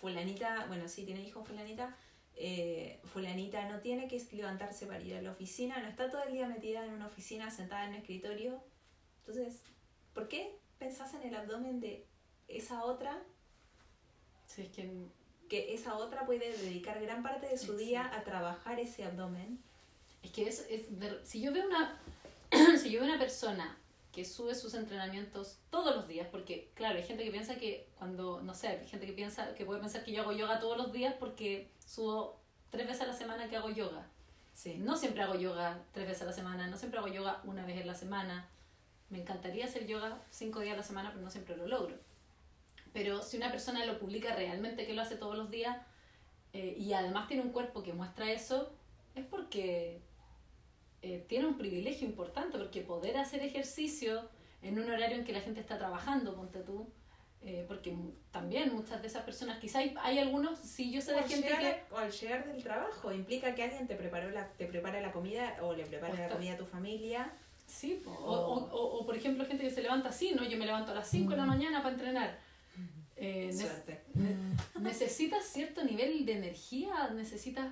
[0.00, 1.96] Fulanita, bueno, sí tiene hijos fulanita,
[2.34, 6.32] eh, fulanita no tiene que levantarse para ir a la oficina, no está todo el
[6.32, 8.60] día metida en una oficina sentada en un escritorio.
[9.20, 9.62] Entonces,
[10.14, 12.06] ¿por qué pensás en el abdomen de
[12.48, 13.22] esa otra
[14.46, 14.90] si es que
[15.48, 19.58] que esa otra puede dedicar gran parte de su día a trabajar ese abdomen.
[20.22, 22.00] Es que es, es de- si yo veo una
[22.78, 23.78] si yo veo una persona
[24.12, 28.42] que sube sus entrenamientos todos los días, porque claro, hay gente que piensa que cuando,
[28.42, 30.92] no sé, hay gente que piensa que puede pensar que yo hago yoga todos los
[30.92, 32.38] días porque subo
[32.70, 34.06] tres veces a la semana que hago yoga.
[34.52, 34.76] Sí.
[34.78, 37.80] No siempre hago yoga tres veces a la semana, no siempre hago yoga una vez
[37.80, 38.48] en la semana.
[39.08, 41.96] Me encantaría hacer yoga cinco días a la semana, pero no siempre lo logro.
[42.92, 45.78] Pero si una persona lo publica realmente que lo hace todos los días
[46.52, 48.70] eh, y además tiene un cuerpo que muestra eso,
[49.14, 50.02] es porque
[51.02, 54.28] eh, tiene un privilegio importante, porque poder hacer ejercicio
[54.62, 56.88] en un horario en que la gente está trabajando, ponte tú,
[57.44, 57.92] eh, porque
[58.30, 61.60] también muchas de esas personas, quizá hay, hay algunos, sí yo sé de gente llegar,
[61.88, 61.94] que...
[61.94, 65.56] o al llegar del trabajo, implica que alguien te preparó la, te prepara la comida
[65.60, 67.32] o le prepara O la comida a tu familia.
[67.66, 70.44] Sí, o, o, o, o, por ejemplo gente que se levanta así, ¿no?
[70.44, 72.38] Yo me levanto a las 5 de la mañana para entrenar.
[73.24, 74.02] Eh, Suerte.
[74.14, 74.34] ne-
[74.80, 77.68] necesitas cierto nivel de energía, necesitas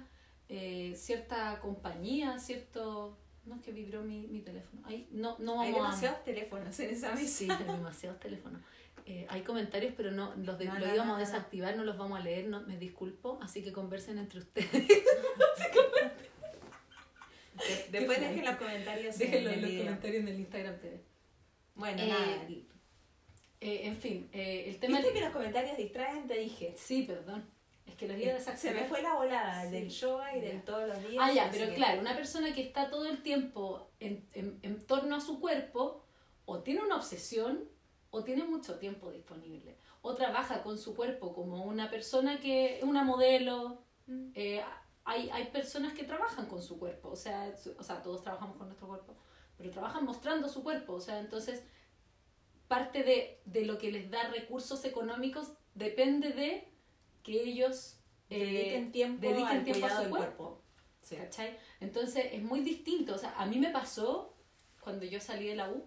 [0.51, 3.17] eh, cierta compañía, cierto...
[3.47, 4.83] No es que vibró mi, mi teléfono.
[4.85, 7.27] Ay, no, no Hay vamos a- demasiados teléfonos en esa mesa.
[7.27, 8.61] Sí, hay demasiados teléfonos.
[9.07, 11.83] Eh, hay comentarios, pero no los de- No, lo no, íbamos no, a desactivar, no
[11.85, 14.71] los vamos a leer, no, me disculpo, así que conversen entre ustedes.
[17.57, 21.01] De- Después dejen los comentarios Déjenlo en en el los comentarios en el Instagram TV.
[21.75, 22.47] Bueno, Eh, nada.
[23.63, 24.99] Eh, en fin, eh, el tema...
[24.99, 26.27] ¿Viste que los comentarios distraen?
[26.27, 26.75] Te dije.
[26.79, 27.45] Sí, perdón.
[27.91, 29.71] Es que los días de Se me fue la volada Sí.
[29.73, 31.17] del yoga y del todos los días.
[31.25, 34.87] Ah, ya, pero que- claro, una persona que está todo el tiempo en, en, en
[34.87, 36.05] torno a su cuerpo,
[36.45, 37.69] o tiene una obsesión,
[38.11, 39.77] o tiene mucho tiempo disponible.
[40.03, 43.83] O trabaja con su cuerpo como una persona que una modelo.
[44.07, 44.31] Mm.
[44.35, 44.63] eh,
[45.05, 48.57] hay, hay personas que trabajan con su cuerpo, o sea, su- o sea, todos trabajamos
[48.57, 49.17] con nuestro cuerpo,
[49.57, 51.65] pero trabajan mostrando su cuerpo, o sea, entonces
[52.69, 56.70] parte de, de lo que les da recursos económicos depende de
[57.23, 57.97] que ellos
[58.31, 60.37] eh, Dediquen tiempo dediquen al tiempo a su del cuerpo.
[60.37, 60.63] cuerpo.
[61.03, 61.17] Sí.
[61.17, 61.57] ¿Cachai?
[61.81, 63.15] Entonces es muy distinto.
[63.15, 64.35] O sea, a mí me pasó
[64.81, 65.85] cuando yo salí de la U,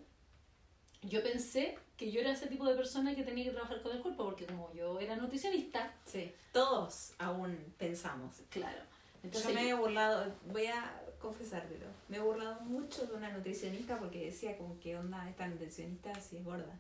[1.03, 4.01] yo pensé que yo era ese tipo de persona que tenía que trabajar con el
[4.01, 6.31] cuerpo, porque como yo era nutricionista, Sí.
[6.51, 8.41] Todos aún pensamos.
[8.49, 8.81] claro.
[9.23, 13.97] Entonces, yo me he burlado, voy a confesártelo, me he burlado mucho de una nutricionista
[13.97, 16.77] porque decía como que onda esta nutricionista si es gorda.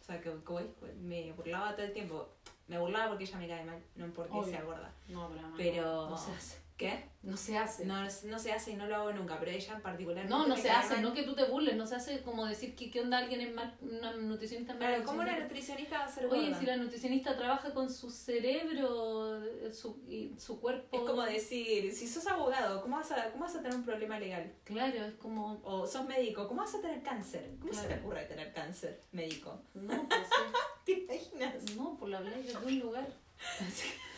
[0.00, 0.66] O sea, que como es-
[1.00, 2.28] me burlaba todo el tiempo.
[2.70, 4.50] Me burlaba porque ella me cae mal, no porque Obvio.
[4.52, 4.92] sea gorda.
[5.08, 6.59] no, pero, Pero- no hace.
[6.80, 7.10] ¿Qué?
[7.22, 7.84] No se hace.
[7.84, 10.24] No, no se hace y no lo hago nunca, pero ella en particular.
[10.24, 12.90] No, no se hace, no que tú te burles, no se hace como decir que
[12.90, 15.98] qué onda alguien es mal, una nutricionista mala Claro, ¿cómo una nutricionista.
[15.98, 16.40] va a ser gorda?
[16.40, 19.42] Oye, si la nutricionista trabaja con su cerebro,
[19.74, 20.96] su, y su cuerpo.
[20.96, 24.18] Es como decir, si sos abogado, ¿cómo vas, a, ¿cómo vas a tener un problema
[24.18, 24.54] legal?
[24.64, 25.60] Claro, es como.
[25.62, 27.56] O sos médico, ¿cómo vas a tener cáncer?
[27.60, 29.60] ¿Cómo se te ocurre tener cáncer médico?
[29.74, 30.28] No, pues.
[30.86, 31.76] ¿Te imaginas?
[31.76, 33.06] No, por la habláis de un lugar.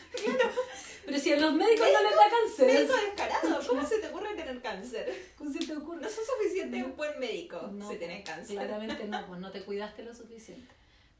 [1.05, 4.35] Pero si a los médicos no les da cáncer, Médico descarado, ¿cómo se te ocurre
[4.35, 5.13] tener cáncer?
[5.37, 6.01] ¿cómo se te ocurre?
[6.01, 6.85] No sos suficiente No.
[6.87, 8.55] un buen médico No, si tenés cáncer.
[8.55, 10.73] Claramente no, pues no te cuidaste lo suficiente.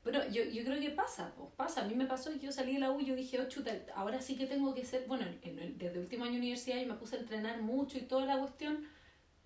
[0.03, 1.81] Pero yo, yo creo que pasa, pues pasa.
[1.83, 3.71] A mí me pasó y yo salí de la U y yo dije, oh chuta,
[3.95, 5.05] ahora sí que tengo que ser.
[5.07, 7.97] Bueno, en el- desde el último año de universidad yo me puse a entrenar mucho
[7.97, 8.87] y toda la cuestión.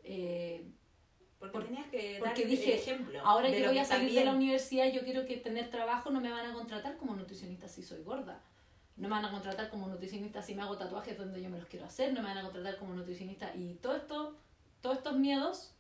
[0.04, 0.66] eh,
[1.40, 3.20] Porque Por- tenías que dar porque el dije, ejemplo.
[3.24, 6.32] ahora que voy a salir de la universidad, yo quiero que tener trabajo, no me
[6.32, 8.42] van a contratar como nutricionista si soy gorda.
[8.98, 11.68] No me van a contratar como nutricionista si me hago tatuajes donde yo me los
[11.68, 14.36] quiero hacer, no me van a contratar como nutricionista y todo esto,
[14.82, 15.72] todos estos miedos,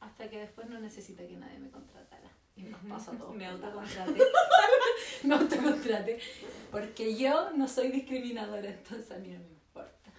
[0.00, 2.30] hasta que después no necesita que nadie me contratara.
[2.56, 3.34] Y nos pasa a todos.
[3.36, 4.22] Me autocontraté.
[5.24, 6.20] me autocontrate.
[6.70, 10.10] Porque yo no soy discriminadora, entonces a mí no me importa.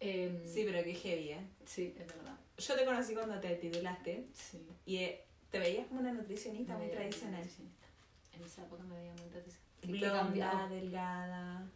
[0.00, 1.46] Em, sí, pero qué heavy, ¿eh?
[1.64, 2.36] sí, es verdad.
[2.58, 4.64] Yo te conocí cuando te titulaste Sí.
[4.86, 7.40] y eh, te veías como una nutricionista Me muy tradicional.
[7.40, 7.86] nutricionista.
[8.34, 9.63] En esa época me veía muy tradicional.
[9.86, 11.66] ¿Qué- qué Blonda, delgada.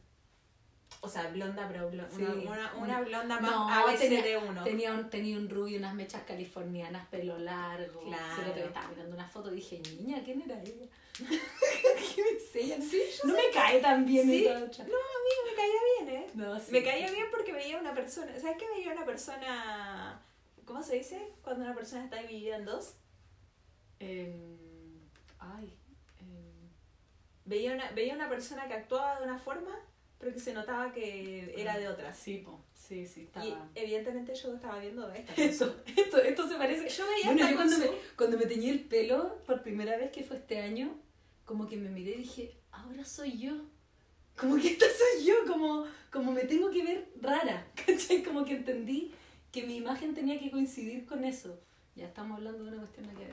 [1.00, 2.10] O sea, blonda, pero blonda.
[2.16, 2.22] Sí.
[2.24, 4.64] Una, una, blonda más No, ABC tenía- de uno.
[4.64, 8.00] Tenía un, tenía un rubio, unas mechas californianas, pelo largo.
[8.02, 8.46] Claro.
[8.48, 10.86] Lo que estaba mirando una foto dije, niña, ¿quién era ella?
[11.18, 12.78] ¿Quién es ella?
[13.24, 14.44] no me cae tan bien Sí.
[14.46, 14.84] esa otra.
[14.84, 16.30] No, a mí me caía bien, ¿eh?
[16.34, 18.32] No, sí, me caía sí, bien porque veía una persona.
[18.40, 20.20] ¿Sabes qué veía una persona.
[20.64, 21.32] ¿Cómo se dice?
[21.42, 22.94] Cuando una persona está dividida en dos.
[24.00, 25.00] Em,
[25.38, 25.76] ay.
[26.20, 26.68] em,
[27.48, 29.74] Veía una, veía una persona que actuaba de una forma,
[30.18, 32.12] pero que se notaba que era de otra.
[32.12, 33.46] sí, po, sí, sí, estaba.
[33.46, 35.34] Y evidentemente yo estaba viendo de esta.
[35.42, 36.88] Esto, esto, esto se parece.
[36.90, 40.10] Yo veía Bueno, esta yo cuando me, cuando me teñí el pelo por primera vez,
[40.12, 40.94] que fue este año,
[41.46, 43.54] como que me miré y dije, ahora soy yo.
[44.36, 48.22] Como que esta soy yo, como, como me tengo que ver rara, ¿cachai?
[48.22, 49.14] Como que entendí
[49.50, 51.58] que mi imagen tenía que coincidir con eso.
[51.96, 53.32] Ya estamos hablando de una cuestión de que...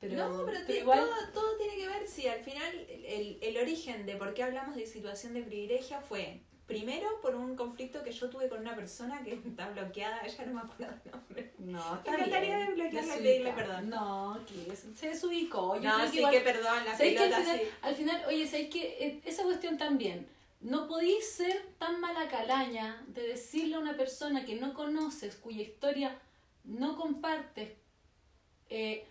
[0.00, 1.00] Pero, no, pero, pero ti- igual...
[1.00, 2.70] todo, todo tiene que ver si al final
[3.06, 7.54] el, el origen de por qué hablamos de situación de privilegio fue primero por un
[7.56, 11.10] conflicto que yo tuve con una persona que está bloqueada, ya no me acuerdo el
[11.12, 11.52] nombre.
[11.58, 12.66] No, está encantaría bien.
[12.68, 13.22] desbloquearla y Desubicada.
[13.22, 13.88] pedirle perdón.
[13.90, 15.76] No, que es- se desubicó.
[15.76, 17.66] Yo no, creo que sí igual- que perdón, la ¿Sabéis que al pelota final, sí.
[17.82, 20.26] al final, oye, ¿sabéis que esa cuestión también?
[20.60, 25.62] No podéis ser tan mala calaña de decirle a una persona que no conoces, cuya
[25.62, 26.18] historia
[26.64, 27.70] no compartes,
[28.70, 29.06] eh,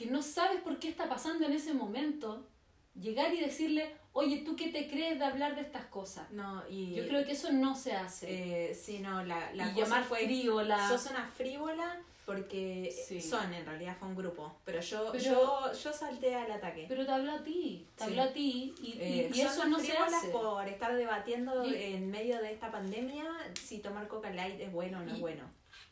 [0.00, 2.46] que no sabes por qué está pasando en ese momento,
[2.94, 6.30] llegar y decirle, oye, ¿tú qué te crees de hablar de estas cosas?
[6.32, 8.70] No, y Yo creo que eso no se hace.
[8.70, 10.88] eh, sí, no, la, la y cosa llamar fue frívola.
[10.88, 13.20] sos una frívola porque Sí.
[13.20, 16.86] son, en realidad fue un grupo, pero yo Pero- yo yo salté al ataque.
[16.88, 18.10] Pero te habló a ti, te Sí.
[18.10, 20.28] habló a ti y, y- Eh, y son eso no se hace.
[20.28, 23.24] por estar debatiendo Y- en medio de esta pandemia
[23.60, 25.44] si tomar Coca Light es bueno o no es Y- bueno.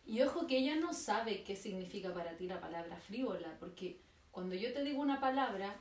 [0.08, 4.54] Y ojo que ella no sabe qué significa para ti la palabra frívola, porque cuando
[4.54, 5.76] yo te digo una palabra,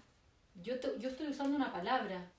[0.61, 2.29] yo, te- yo estoy usando una palabra,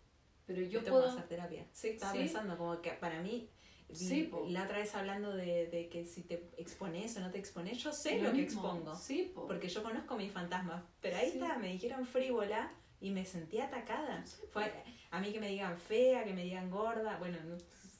[0.46, 1.06] pero yo puedo...
[1.08, 1.66] hacer terapia.
[1.72, 2.18] Sí, estaba ¿Sí?
[2.18, 3.48] pensando como que para mí
[3.90, 7.78] Sí, la otra vez hablando de, de que si te expones o no te expones,
[7.78, 8.94] yo sé lo, que expongo.
[8.94, 9.46] Sí, po.
[9.46, 10.82] Porque yo conozco mis fantasmas.
[11.00, 11.38] Pero ahí Sí.
[11.38, 12.70] está, me dijeron frívola
[13.00, 14.22] y me sentí atacada.
[14.52, 14.70] Fue
[15.10, 17.16] a mí que me digan fea, que me digan gorda.
[17.16, 17.56] Bueno, no-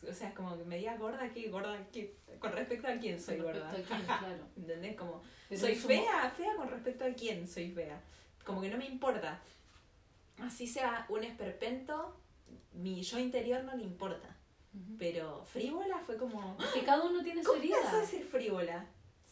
[0.06, 1.48] o sea, como que me digas gorda, ¿qué?
[1.48, 2.14] ¿Gorda qué?
[2.38, 3.70] ¿Con respecto a quién soy Con gorda?
[3.70, 4.44] a quién, claro.
[4.56, 4.96] ¿Entendés?
[4.96, 8.00] Como, Pero soy fea, fea con respecto a quién soy fea.
[8.44, 9.40] Como que no me importa.
[10.40, 12.16] Así sea un esperpento,
[12.72, 14.36] mi yo interior no le importa.
[14.98, 16.56] Pero frívola fue como...
[16.72, 17.76] Que cada uno tiene su ¿Cómo herida.
[17.82, 18.86] vas a ser frívola?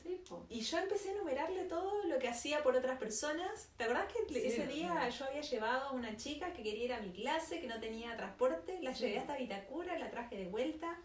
[0.06, 0.46] Sí, po.
[0.48, 3.68] Y yo empecé a enumerarle todo lo que hacía por otras personas.
[3.76, 6.92] ¿Te acordás que Sí, ese día yo había llevado a una chica que quería ir
[6.92, 8.78] a mi clase, que no tenía transporte?
[8.82, 10.96] La llevé hasta Vitacura, la traje de vuelta.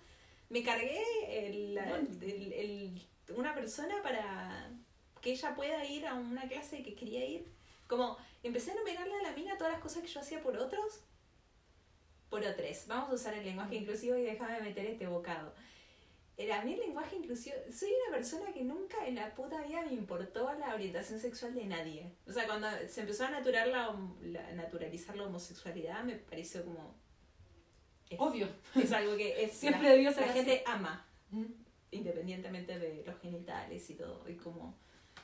[0.49, 1.01] Me cargué
[1.47, 3.01] el-
[3.35, 4.69] una persona para
[5.21, 7.45] que ella pueda ir a una clase que quería ir.
[7.87, 11.01] Como empecé a enumerarle a la mina todas las cosas que yo hacía por otros.
[12.29, 12.85] Por otros.
[12.87, 15.53] Vamos a usar el lenguaje inclusivo y déjame meter este bocado.
[16.41, 19.83] Era, a mí el lenguaje inclusivo, soy una persona que nunca en la puta vida
[19.83, 22.11] me importó la orientación sexual de nadie.
[22.27, 23.93] O sea, cuando se empezó a la,
[24.55, 26.95] naturalizar la homosexualidad, me pareció como...
[28.09, 28.47] Es, Obvio.
[28.75, 31.45] Es algo que es, Siempre la, debió ser la gente ama, Mm.
[31.91, 34.77] independientemente de los genitales y todo, y cómo,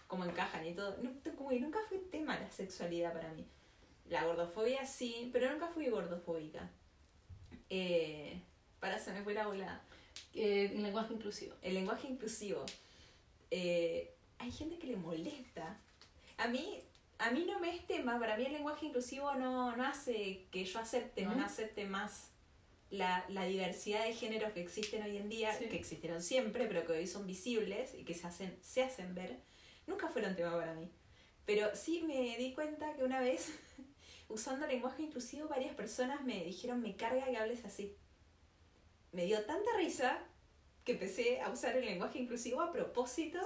[0.08, 0.98] cómo encajan y todo.
[1.04, 3.46] No, como que nunca fue tema la sexualidad para mí.
[4.06, 6.70] La gordofobia sí, pero nunca fui gordofóbica.
[7.70, 8.42] Eh,
[8.80, 9.84] para, se me fue la volada.
[10.34, 11.56] Eh, en lenguaje inclusivo.
[11.62, 12.66] El lenguaje inclusivo.
[13.52, 15.80] Eh, hay gente que le molesta.
[16.38, 16.80] A mí,
[17.18, 18.20] a mí no me es tema.
[18.20, 21.40] Para mí el lenguaje inclusivo no, no hace que yo acepte o Ujú.
[21.40, 22.30] no acepte más
[22.90, 25.66] la, la diversidad de géneros que existen hoy en día, Sí.
[25.68, 29.40] que existieron siempre, pero que hoy son visibles y que se hacen, se hacen ver.
[29.88, 30.90] Nunca fueron tema para mí.
[31.46, 33.52] Pero sí me di cuenta que una vez,
[34.30, 37.96] usando lenguaje inclusivo, varias personas me dijeron, me carga que hables así.
[39.12, 40.20] Me dio tanta risa
[40.84, 43.40] que empecé a usar el lenguaje inclusivo a propósito,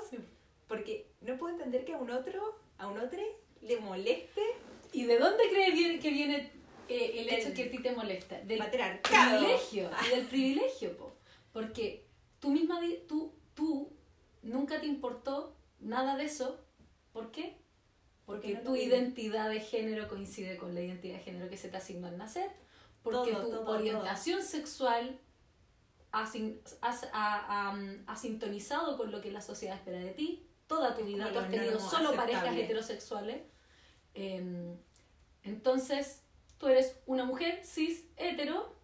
[0.67, 3.19] porque no puedo entender que a un otro, a un otro,
[3.61, 4.41] le moleste
[4.93, 6.51] ¿Y de dónde crees que viene
[6.89, 8.41] eh, el hecho que a ti te molesta?
[8.41, 9.37] Del patriarcado.
[9.39, 9.89] privilegio.
[10.09, 11.13] Del privilegio, po.
[11.53, 12.05] Porque
[12.39, 13.89] tú misma, tú, tú
[14.41, 16.59] nunca te importó nada de eso.
[17.13, 17.57] ¿Por qué?
[18.25, 21.69] Porque Porque no tu identidad de género coincide con la identidad de género que se
[21.69, 22.51] te asignó al nacer.
[23.01, 25.19] Porque Todo, tu todo, orientación sexual
[26.11, 30.47] ha, sin- has- ha- ha- ha sintonizado con lo que la sociedad espera de ti.
[30.67, 32.63] Toda tu vida como tú has tenido solo parejas aceptable.
[32.65, 33.41] heterosexuales.
[34.13, 34.77] Em,
[35.43, 36.21] entonces,
[36.57, 38.75] tú eres una mujer cis, hetero,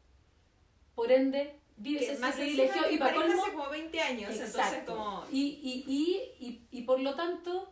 [0.96, 3.44] por ende, vives ese más privilegio y para colmo...
[3.44, 4.96] hace como 20 años, entonces Exacto.
[4.96, 5.24] como...
[5.32, 7.70] Y, y, y, y, y por lo tanto,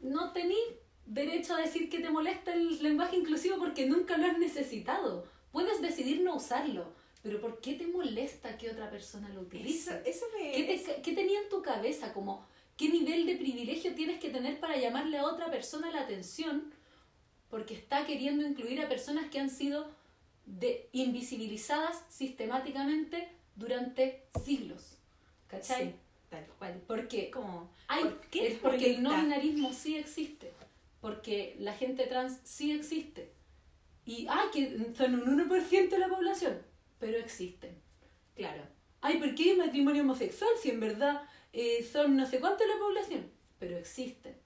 [0.00, 0.58] no tenés
[1.06, 5.26] derecho a decir que te molesta el lenguaje inclusivo porque nunca lo has necesitado.
[5.52, 10.02] Puedes decidir no usarlo, pero ¿por qué te molesta que otra persona lo Eso, utilice?
[10.06, 10.52] eso me...
[10.52, 12.12] ¿Qué, te, qué tenía en tu cabeza?
[12.12, 12.46] Como,
[12.80, 16.72] ¿Qué nivel de privilegio tienes que tener para llamarle a otra persona la atención?
[17.50, 19.86] Porque está queriendo incluir a personas que han sido
[20.46, 24.96] de, invisibilizadas sistemáticamente durante siglos.
[25.46, 25.88] ¿Cachai?
[25.88, 25.94] Sí,
[26.30, 26.80] tal cual.
[26.86, 27.70] Porque, Como...
[27.86, 30.50] hay, ¿Por qué es porque el no binarismo sí existe.
[31.02, 33.30] Porque la gente trans sí existe.
[34.06, 36.62] Y, ay, que son un 1% de la población.
[37.00, 37.80] Pero existen.
[38.36, 38.62] Claro.
[39.00, 42.68] Ay, ¿por qué hay matrimonio homosexual si en verdad eh, son no sé cuánto de
[42.68, 43.30] la población?
[43.58, 44.36] Pero existen.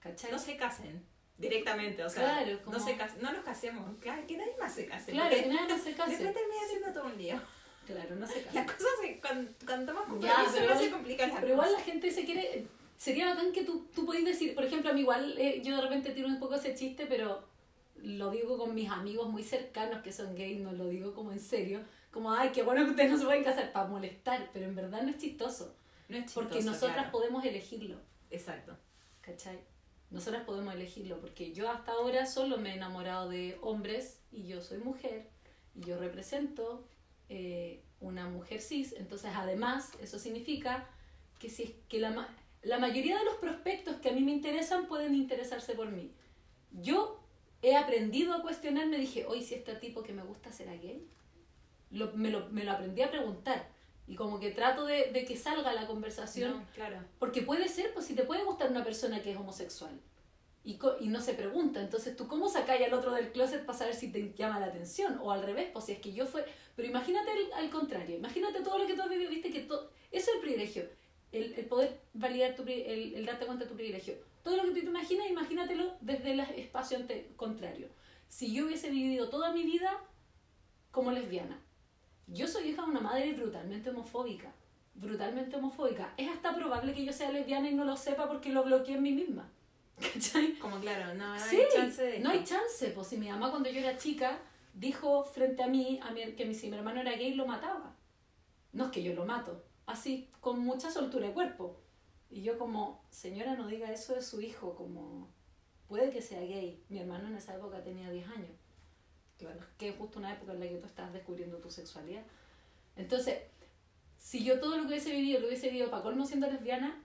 [0.00, 0.30] ¿Cachai?
[0.32, 1.04] No se casen
[1.38, 4.72] directamente, o sea, Claro, como- no, se cas- no nos casemos, claro, que nadie más
[4.74, 5.12] se case.
[5.12, 6.10] Claro, que nadie más se case.
[6.10, 7.40] Después termina siendo todo un lío.
[7.86, 8.66] Claro, no se Las casan.
[8.66, 11.86] cosas, se, cuando, cuando tomas compromiso no se complican las Pero igual la cosas.
[11.92, 12.66] gente se quiere...
[12.96, 15.82] Sería bacán que tú, tú podés decir, por ejemplo, a mí igual, eh, yo de
[15.82, 17.44] repente tiro un poco ese chiste, pero
[18.02, 21.40] lo digo con mis amigos muy cercanos que son gays, no lo digo como en
[21.40, 24.74] serio, como, ay, qué bueno que ustedes no se pueden casar para molestar, pero en
[24.74, 25.74] verdad no es chistoso,
[26.08, 27.12] No es porque chistoso, nosotras claro.
[27.12, 27.96] podemos elegirlo.
[28.30, 28.76] Exacto.
[29.20, 29.58] ¿cachai?
[30.10, 34.60] Nosotras podemos elegirlo, porque yo hasta ahora solo me he enamorado de hombres y yo
[34.60, 35.28] soy mujer
[35.74, 36.84] y yo represento
[37.28, 40.86] eh, una mujer cis, entonces además eso significa
[41.38, 42.28] que, si, es que la, ma-
[42.62, 46.12] la mayoría de los prospectos que a mí me interesan pueden interesarse por mí.
[46.72, 47.21] Yo
[47.62, 51.06] he aprendido a cuestionarme, dije, hoy si este tipo que me gusta será gay,
[51.90, 53.68] lo- me, lo, me lo aprendí a preguntar.
[54.08, 56.98] Y como que trato de, de que salga la conversación No, claro.
[57.20, 59.92] porque puede ser, pues si te puede gustar una persona que es homosexual
[60.64, 64.10] y, no se pregunta, entonces tú cómo sacáis al otro del closet para saber si
[64.12, 66.44] te llama la atención o al revés, pues si es que yo fue...
[66.76, 69.90] Pero imagínate el- al contrario, imagínate todo lo que tú has vivido, viste que todo...
[70.10, 70.88] Eso es el privilegio,
[71.30, 74.14] el, el poder validar tu el, el darte cuenta de tu privilegio.
[74.42, 76.98] Todo lo que tú te imaginas, imagínatelo desde el espacio
[77.36, 77.88] contrario.
[78.28, 79.90] Si yo hubiese vivido toda mi vida
[80.90, 81.60] como lesbiana,
[82.26, 84.52] yo soy hija de una madre brutalmente homofóbica.
[84.94, 86.12] Brutalmente homofóbica.
[86.16, 89.02] Es hasta probable que yo sea lesbiana y no lo sepa porque lo bloqueé en
[89.02, 89.48] mí misma.
[90.00, 90.54] ¿Cachai?
[90.54, 92.88] Como claro, no, no Sí, hay chance de no hay chance.
[92.88, 94.38] Pues si mi mamá cuando yo era chica
[94.74, 97.94] dijo frente a mí, a mi- que mi, si mi hermano era gay, lo mataba.
[98.72, 99.64] No es que yo lo mato.
[99.86, 101.80] Así, con mucha soltura de cuerpo.
[102.32, 105.28] Y yo como, señora, no diga eso de su hijo, como,
[105.86, 106.82] puede que sea gay.
[106.88, 108.50] Mi hermano en esa época tenía 10 años.
[109.36, 112.22] Claro, que es justo una época en la que tú estás descubriendo tu sexualidad.
[112.96, 113.42] Entonces,
[114.16, 117.04] si yo todo lo que hubiese vivido lo hubiese vivido para colmo siendo lesbiana,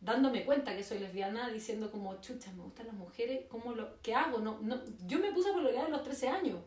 [0.00, 4.14] dándome cuenta que soy lesbiana, diciendo como, chucha, me gustan las mujeres, ¿cómo lo, ¿qué
[4.14, 4.38] hago?
[4.38, 6.60] No, no, yo me puse a pololear a los 13 años,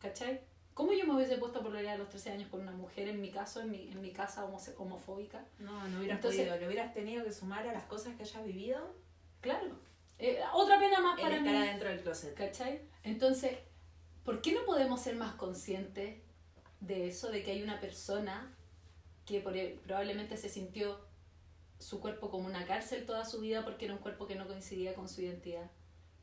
[0.00, 0.42] ¿cachai?
[0.74, 3.20] ¿Cómo yo me hubiese puesto a pololear a los 13 años con una mujer, en
[3.20, 5.44] mi caso, en mi, en mi casa homofóbica?
[5.58, 6.60] No, no hubieras Entonces- podido.
[6.60, 8.94] Lo hubieras tenido que sumar a las cosas que hayas vivido
[9.40, 9.76] Claro.
[10.18, 11.58] Eh, otra pena más para estar mí.
[11.58, 12.34] adentro del closet.
[12.34, 12.80] ¿Cachai?
[13.02, 13.58] Entonces,
[14.24, 16.20] ¿por qué no podemos ser más conscientes
[16.80, 18.54] de eso, de que hay una persona
[19.26, 21.00] que por- e, probablemente se sintió
[21.80, 24.94] su cuerpo como una cárcel toda su vida porque era un cuerpo que no coincidía
[24.94, 25.68] con su identidad?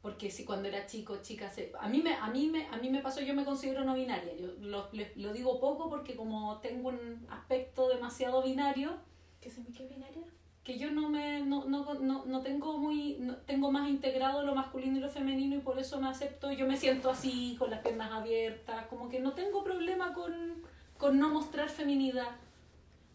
[0.01, 1.73] Porque si cuando era chico, chica, se...
[1.79, 4.33] a, mí me, a, mí me, a mí me pasó, yo me considero no binaria.
[4.35, 8.97] Yo lo, lo digo poco porque como tengo un aspecto demasiado binario,
[9.41, 10.23] ¿Qué qué binaria?
[10.63, 14.53] que yo no me no, no, no, no tengo muy no- tengo más integrado lo
[14.53, 17.79] masculino y lo femenino y por eso me acepto yo me siento así con las
[17.79, 20.61] piernas abiertas como que no tengo problema con,
[20.97, 22.27] con no mostrar feminidad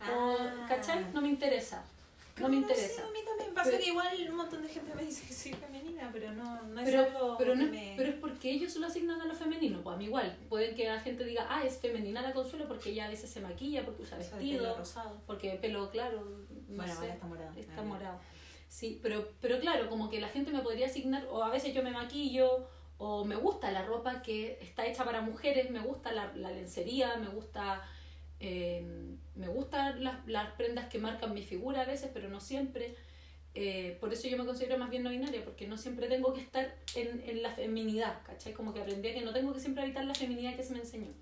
[0.00, 0.66] o, Ah.
[0.68, 1.06] ¿cachai?
[1.12, 1.84] no me interesa
[2.40, 4.94] no me interesa sí, a mí también pasa Pero- que igual un montón de gente
[4.94, 7.94] me dice que soy femenina, pero no, no es pero, algo pero, no me...
[7.96, 10.86] pero es porque ellos lo asignan a lo femenino pues a mí igual pueden que
[10.86, 14.02] la gente diga ah es femenina la consuelo porque ella a veces se maquilla porque
[14.02, 15.22] usa O sea, vestido pelo rosado.
[15.26, 16.20] porque pelo claro
[16.68, 16.98] no Bueno, sé.
[17.00, 17.52] ahora está morado.
[17.56, 17.88] Está bien.
[17.88, 18.18] morado.
[18.68, 21.82] Sí, pero, pero claro, como que la gente me podría asignar, o a veces yo
[21.84, 22.66] me maquillo,
[22.98, 27.14] o me gusta la ropa que está hecha para mujeres, me gusta la, la lencería,
[27.16, 27.82] me gusta,
[28.46, 28.84] eh,
[29.36, 32.94] me gustan las, las prendas que marcan mi figura a veces, pero no siempre.
[33.56, 36.40] Eh, por eso yo me considero más bien no binaria, porque no siempre tengo que
[36.40, 38.52] estar en, en la feminidad, ¿cachai?
[38.52, 40.80] Como que aprendí a que no tengo que siempre habitar la feminidad que se me
[40.80, 41.12] enseñó.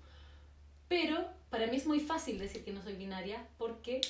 [0.87, 4.01] Pero para mí es muy fácil decir que no soy binaria, porque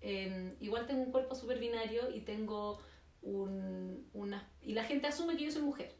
[0.00, 2.80] eh, igual tengo un cuerpo súper binario y tengo
[3.22, 4.48] un, una...
[4.62, 5.94] Y la gente asume que yo soy mujer.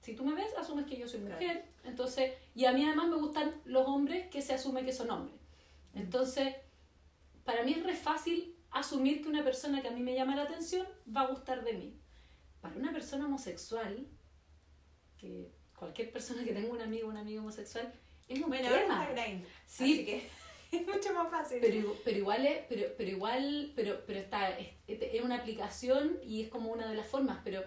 [0.00, 1.34] Si tú me ves, asumes que yo soy Claro.
[1.34, 1.64] mujer.
[1.84, 5.36] Entonces, y a mí además me gustan los hombres que se asume que son hombres.
[5.94, 6.54] Entonces,
[7.44, 10.42] para mí es re fácil asumir que una persona que a mí me llama la
[10.42, 12.00] atención va a gustar de mí.
[12.60, 14.06] Para una persona homosexual,
[15.18, 17.92] que cualquier persona que tenga un amigo o una amiga homosexual,
[18.28, 19.08] es un Bueno, tema.
[19.66, 19.84] Sí.
[19.84, 20.28] Así que
[20.76, 21.58] es mucho más fácil.
[21.60, 26.42] Pero, pero igual es, pero, pero igual, pero, pero está, es, es una aplicación y
[26.42, 27.64] es como una de las formas, pero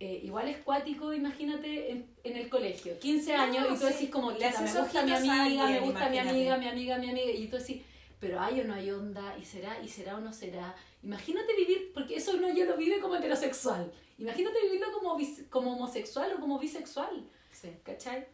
[0.00, 3.92] eh, igual es cuático, imagínate, en, en el colegio, 15 No, años, y tú sí.
[3.92, 6.28] decís como, Le "Chuta, haces me gusta mi amiga, me gusta mi imagínate.
[6.30, 7.82] amiga, mi amiga, mi amiga, y tú decís,
[8.20, 10.74] pero hay o no hay onda, y será, y será o no será.
[11.02, 15.72] Imagínate vivir, porque eso uno ya lo vive como heterosexual, imagínate vivirlo como, bis- como
[15.74, 17.70] homosexual o como bisexual, Sí.
[17.82, 18.26] ¿cachai?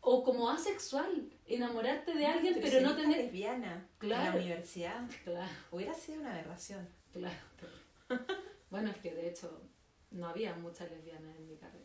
[0.00, 3.18] O como asexual, enamorarte de alguien, pero no tener...
[3.18, 5.48] lesbiana en la universidad Claro.
[5.70, 6.88] hubiera sido una aberración.
[7.12, 7.36] Claro.
[8.70, 9.60] bueno, es que de hecho
[10.12, 11.84] no había muchas lesbianas en mi carrera.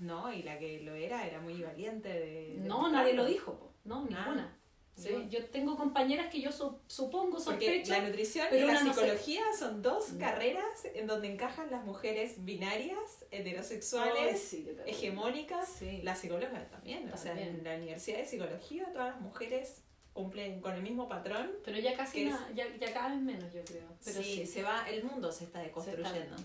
[0.00, 2.54] No, y la que lo era era muy valiente de...
[2.58, 3.70] de No, nadie lo dijo, po.
[3.84, 4.58] no, Ah, ninguna.
[4.96, 5.08] sí.
[5.08, 7.92] Yo, yo tengo compañeras que yo su- supongo, Porque sospecho.
[7.92, 9.00] la nutrición pero y la una no sé.
[9.00, 10.18] psicología son dos No.
[10.18, 16.00] carreras en donde encajan las mujeres binarias, heterosexuales, sí, hegemónicas, Sí.
[16.02, 17.10] las psicólogas también.
[17.12, 17.56] O sea, También.
[17.58, 21.52] en la Universidad de Psicología todas las mujeres cumplen con el mismo patrón.
[21.64, 23.86] Pero ya casi que es- nada, ya, ya cada vez menos, yo creo.
[24.04, 26.36] Pero sí, se va, el mundo se está deconstruyendo.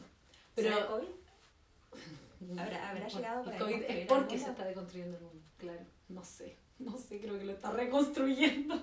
[0.56, 1.19] Pero-.
[2.58, 5.82] ¿Habrá- habrá llegado para COVID es porque se está deconstruyendo el mundo, claro.
[6.08, 8.76] No sé, no sé, creo que lo está reconstruyendo.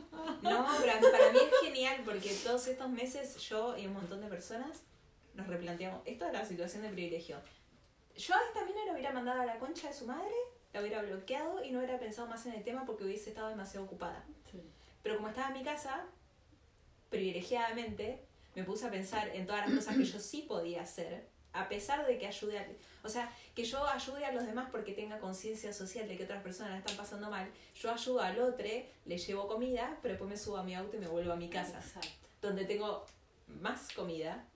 [0.42, 4.28] No, pero para mí es genial porque todos estos meses yo y un montón de
[4.28, 4.82] personas
[5.34, 7.38] nos replanteamos esto de la situación de privilegio.
[8.16, 10.32] Yo a esta mina lo hubiera mandado a la concha de su madre,
[10.72, 13.86] la hubiera bloqueado y no hubiera pensado más en el tema porque hubiese estado demasiado
[13.86, 14.24] ocupada.
[14.50, 14.62] Sí.
[15.02, 16.04] Pero como estaba en mi casa,
[17.10, 21.68] privilegiadamente, me puse a pensar en todas las cosas que yo sí podía hacer, a
[21.68, 22.66] pesar de que ayude a...
[23.02, 26.42] O sea, que yo ayude a los demás porque tenga conciencia social de que otras
[26.42, 27.48] personas la están pasando mal.
[27.74, 28.66] Yo ayudo al otro,
[29.04, 31.48] le llevo comida, pero después me subo a mi auto y me vuelvo a mi
[31.48, 32.08] casa, Exacto.
[32.42, 33.04] donde tengo
[33.46, 34.46] más comida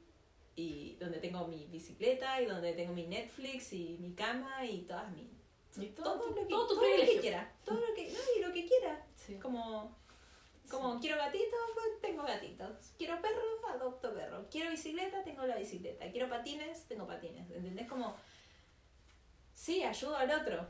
[0.57, 5.11] y donde tengo mi bicicleta y donde tengo mi Netflix y mi cama y todas
[5.13, 5.29] mis...
[5.95, 8.53] Todo, todo, lo que, todo todo lo que quiera, todo lo que, no, y lo
[8.53, 9.07] que quiera.
[9.15, 9.37] Sí.
[9.37, 9.97] Como,
[10.71, 12.93] como quiero gatitos, pues tengo gatitos.
[12.97, 14.47] Quiero perros, adopto perro.
[14.51, 16.11] Quiero bicicleta, tengo la bicicleta.
[16.11, 17.51] Quiero patines, tengo patines.
[17.51, 17.89] ¿Entendés?
[17.89, 18.17] Como,
[19.53, 20.67] sí, ayudo al otro.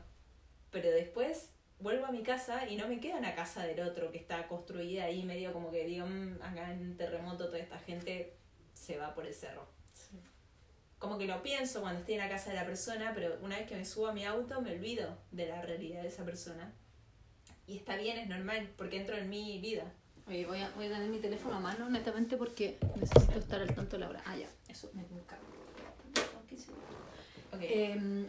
[0.71, 4.11] Pero después vuelvo a mi casa y no me quedo en la casa del otro
[4.11, 8.37] que está construida ahí medio como que digo, "Mm, acá en terremoto toda esta gente
[8.73, 9.67] se va por el cerro.
[9.91, 10.19] Sí.
[10.99, 13.67] Como que lo pienso cuando estoy en la casa de la persona, pero una vez
[13.67, 16.73] que me subo a mi auto me olvido de la realidad de esa persona.
[17.71, 19.93] Y está bien, es normal, porque entro en mi vida.
[20.27, 23.73] Oye, voy a, voy a tener mi teléfono a mano, netamente, porque necesito estar al
[23.73, 24.21] tanto de la hora.
[24.25, 25.41] Ah, ya, eso me me cago.
[27.53, 27.61] Ok.
[27.61, 28.27] Em,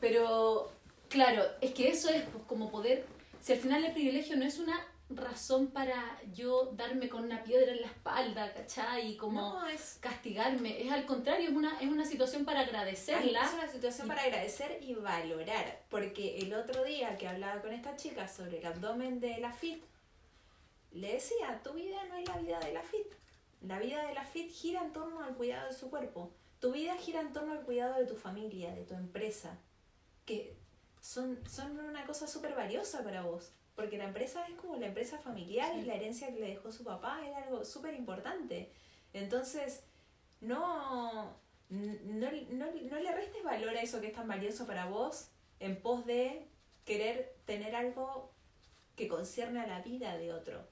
[0.00, 0.72] pero,
[1.08, 3.06] claro, es que eso es pues, como poder.
[3.40, 4.84] Si al final el privilegio no es una
[5.16, 9.12] razón para yo darme con una piedra en la espalda, ¿cachai?
[9.12, 10.82] Y como No, es, castigarme.
[10.82, 13.44] Es al contrario, es una, es una situación para agradecerla.
[13.44, 15.82] es una situación para agradecer y valorar.
[15.88, 19.82] Porque el otro día que hablaba con esta chica sobre el abdomen de la FIT,
[20.92, 23.06] le decía, tu vida no es la vida de la FIT.
[23.62, 26.32] La vida de la FIT gira en torno al cuidado de su cuerpo.
[26.60, 29.58] Tu vida gira en torno al cuidado de tu familia, de tu empresa.
[30.24, 30.56] Que
[31.00, 33.52] son, son una cosa súper valiosa para vos.
[33.80, 35.80] Porque la empresa es como la empresa familiar, Sí.
[35.80, 38.70] es la herencia que le dejó su papá, es algo súper importante.
[39.14, 39.82] Entonces,
[40.42, 41.34] no,
[41.70, 45.80] no, no, no le restes valor a eso que es tan valioso para vos en
[45.80, 46.46] pos de
[46.84, 48.30] querer tener algo
[48.96, 50.68] que concierne a la vida de otro.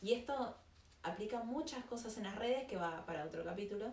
[0.00, 0.56] Y esto
[1.02, 3.92] aplica muchas cosas en las redes, que va para otro capítulo.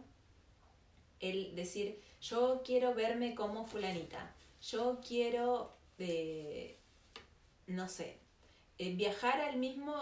[1.20, 6.78] El decir, yo quiero verme como fulanita, yo quiero, eh,
[7.66, 8.21] no sé,
[8.84, 9.94] eh, viajar al mismo,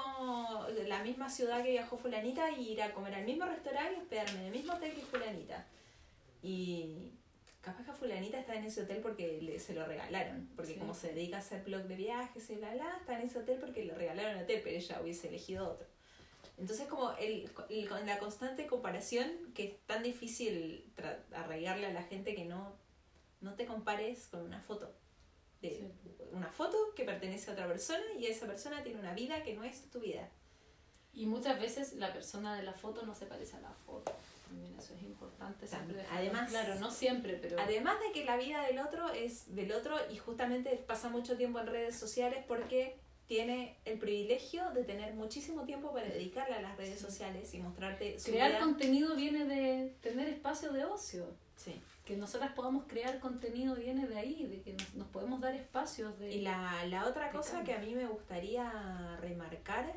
[0.88, 4.39] la misma ciudad que viajó fulanita y ir a comer al mismo restaurante y hospedarme
[4.39, 5.65] en el mismo hotel que fulanita.
[6.41, 7.11] Y
[7.61, 10.80] capaz que fulanita está en ese hotel porque le- se lo regalaron, porque Sí.
[10.80, 13.57] como se dedica a hacer blog de viajes y bla bla, está en ese hotel
[13.59, 15.88] porque le regalaron el hotel, pero ella hubiese elegido otro.
[16.57, 20.89] Entonces como el, el- la constante comparación que es tan difícil
[21.34, 22.73] arraigarle a la gente que no,
[23.41, 24.93] no te compares con una foto.
[25.62, 25.91] De, Sí.
[26.32, 29.64] Una foto que pertenece a otra persona y esa persona tiene una vida que no
[29.64, 30.30] es tu vida.
[31.14, 34.12] Y muchas veces la persona de la foto no se parece a la foto.
[34.47, 35.68] También eso es importante.
[35.68, 39.72] siempre Además- claro, no siempre, pero Además de que la vida del otro es del
[39.72, 42.95] otro y justamente pasa mucho tiempo en redes sociales porque
[43.28, 47.05] tiene el privilegio de tener muchísimo tiempo para dedicarle a las redes Sí.
[47.05, 48.60] sociales y mostrarte su crear vida.
[48.60, 51.26] contenido viene de tener espacio de ocio.
[51.55, 51.80] Sí.
[52.10, 56.18] Que nosotras podamos crear contenido viene de ahí, de que nos, nos podemos dar espacios
[56.18, 56.34] de...
[56.34, 57.66] Y la, la otra cosa cambio.
[57.76, 59.93] que a mí me gustaría remarcar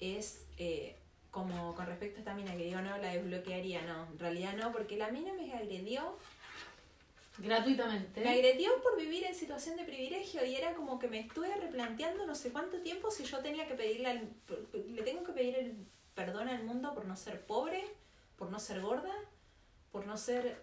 [0.00, 0.98] es eh,
[1.30, 4.70] como con respecto a esta mina que digo, no, la desbloquearía, no, en realidad no,
[4.70, 6.18] porque la mina me agredió
[7.38, 8.20] Gratuitamente.
[8.20, 12.26] Me agredió por vivir en situación de privilegio y era como que me estuve replanteando
[12.26, 14.28] no sé cuánto tiempo si yo tenía que pedirle al,
[14.90, 17.82] le tengo que pedir el perdón al mundo por no ser pobre,
[18.36, 19.14] por no ser gorda,
[19.90, 20.62] por no ser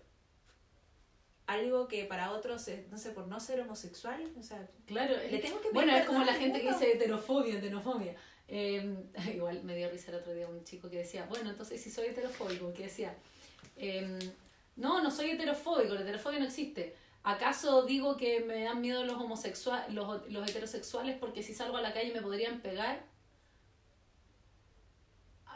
[1.48, 5.40] algo que para otros es, no sé, por no ser homosexual, o sea, Claro, Le
[5.40, 8.16] tengo que bueno, es como la gente que dice heterofobia, heterofobia.
[8.50, 8.96] Eh,
[9.34, 12.08] igual me dio risa el otro día un chico que decía, bueno, entonces si soy
[12.08, 13.16] heterofóbico, que decía,
[13.78, 14.20] eh,
[14.76, 16.96] no, no soy heterofóbico, la heterofobia no existe.
[17.24, 21.82] ¿Acaso digo que me dan miedo los homosexuales, los, los heterosexuales porque si salgo a
[21.82, 23.02] la calle me podrían pegar?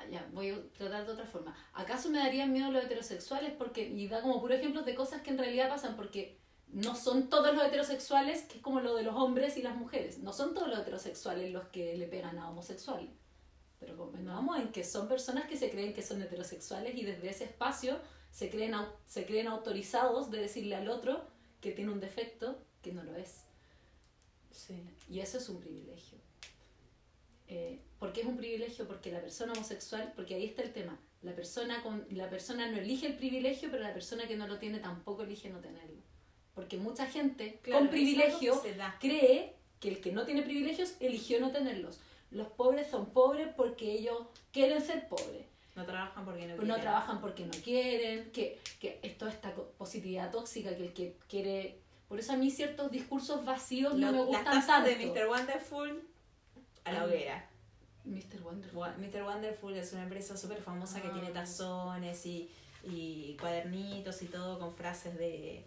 [0.09, 1.55] Ya, voy a tratar de otra forma.
[1.73, 3.53] ¿Acaso me darían miedo los heterosexuales?
[3.57, 7.29] Porque, y da como puro ejemplos de cosas que en realidad pasan, porque no son
[7.29, 10.53] todos los heterosexuales, que es como lo de los hombres y las mujeres, no son
[10.53, 13.09] todos los heterosexuales los que le pegan a homosexuales.
[13.79, 17.45] Pero convengamos en que son personas que se creen que son heterosexuales y desde ese
[17.45, 17.99] espacio
[18.31, 18.73] se creen,
[19.05, 21.25] se creen autorizados de decirle al otro
[21.59, 23.43] que tiene un defecto que no lo es.
[24.51, 24.83] sí.
[25.09, 26.17] Y eso es un privilegio.
[27.47, 28.87] Eh, ¿Por qué es un privilegio?
[28.87, 32.79] Porque la persona homosexual, porque ahí está el tema, la persona, con, la persona no
[32.79, 36.01] elige el privilegio, pero la persona que no lo tiene tampoco elige no tenerlo.
[36.55, 38.59] Porque mucha gente Claro, con privilegio
[38.99, 41.99] cree que el que no tiene privilegios eligió no tenerlos.
[42.31, 44.17] Los pobres son pobres porque ellos
[44.51, 45.45] quieren ser pobres.
[45.75, 46.81] No trabajan porque no Pues no quieren.
[46.81, 51.77] trabajan porque no quieren, que, que es toda esta positividad tóxica que el que quiere...
[52.07, 54.89] Por eso a mí ciertos discursos vacíos no me las gustan tazas tanto.
[54.89, 55.27] de Mr.
[55.27, 56.01] Wonderful
[56.83, 57.50] a la hoguera.
[58.05, 58.41] Mr.
[58.43, 58.81] Wonderful.
[58.97, 59.23] Mr.
[59.23, 61.13] Wonderful es una empresa súper famosa que Ah.
[61.13, 62.49] tiene tazones y,
[62.83, 65.63] y cuadernitos y todo con frases de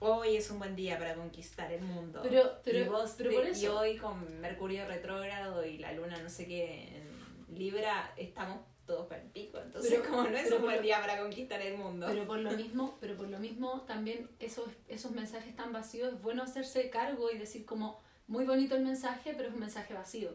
[0.00, 2.20] hoy es un buen día para conquistar el mundo.
[2.22, 6.20] Pero- pero- y, vos pero de- por y hoy con Mercurio retrógrado y la luna
[6.22, 9.58] no sé qué en Libra estamos todos para el pico.
[9.58, 12.06] Entonces Pero- como no es un buen día para conquistar el mundo.
[12.08, 16.22] Pero por lo mismo, pero por lo mismo también esos, esos mensajes tan vacíos es
[16.22, 20.30] bueno hacerse cargo y decir como muy bonito el mensaje, pero es un mensaje vacío.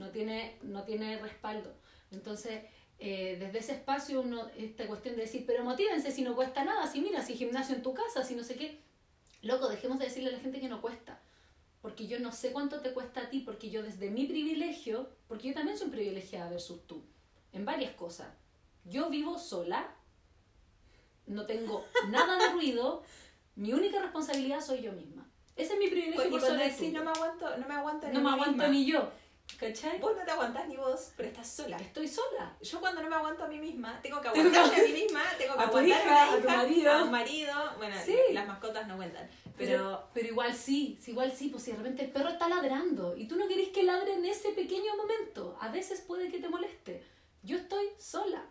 [0.00, 1.74] No tiene, no tiene respaldo.
[2.10, 2.62] Entonces,
[2.98, 6.86] eh, desde ese espacio uno, esta cuestión de decir, pero motívense si no cuesta nada,
[6.86, 8.80] si mira, si gimnasio en tu casa, si no sé qué.
[9.42, 11.20] Loco, dejemos de decirle a la gente que no cuesta.
[11.82, 15.48] Porque yo no sé cuánto te cuesta a ti, porque yo desde mi privilegio, porque
[15.48, 17.04] yo también soy un privilegiada versus tú,
[17.52, 18.28] en varias cosas.
[18.84, 19.94] Yo vivo sola,
[21.26, 23.02] no tengo nada de ruido,
[23.54, 25.26] mi única responsabilidad soy yo misma.
[25.56, 26.92] Ese es mi privilegio y cuando decís tuyo.
[26.98, 28.68] no me aguanto, no me aguanto, No ni me a mí aguanto misma.
[28.68, 29.10] ni yo.
[29.58, 29.98] ¿Cachai?
[29.98, 31.76] Vos no te aguantás ni vos, pero estás sola.
[31.76, 32.56] Estoy sola.
[32.60, 35.54] Yo cuando no me aguanto a mí misma, tengo que aguantarme a mí misma, tengo
[35.54, 36.92] que A tu aguantar hija, a, a una tu hija, marido.
[36.92, 37.54] a un marido.
[37.78, 38.16] Bueno, Sí.
[38.32, 39.28] las mascotas no cuentan.
[39.56, 43.16] Pero, Pero pero igual sí, igual sí, pues si de repente el perro está ladrando
[43.16, 46.48] y tú no querés que ladre en ese pequeño momento, a veces puede que te
[46.48, 47.02] moleste.
[47.42, 48.44] Yo estoy sola.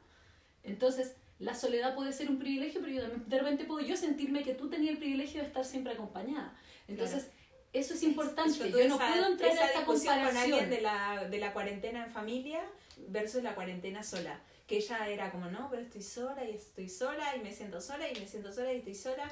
[0.63, 4.53] Entonces, la soledad puede ser un privilegio, pero yo de repente puedo yo sentirme que
[4.53, 6.53] tú tenías el privilegio de estar siempre acompañada.
[6.87, 7.29] Entonces,
[7.73, 8.57] eso es importante.
[8.57, 10.53] Yo, tuve no esa- puedo entrar esa a esta discusión con comparación.
[10.59, 12.61] alguien de la, de la cuarentena en familia
[13.07, 14.41] versus la cuarentena sola.
[14.67, 18.07] Que ella era como, no, pero estoy sola y estoy sola y me siento sola
[18.09, 19.29] y me siento sola y estoy sola.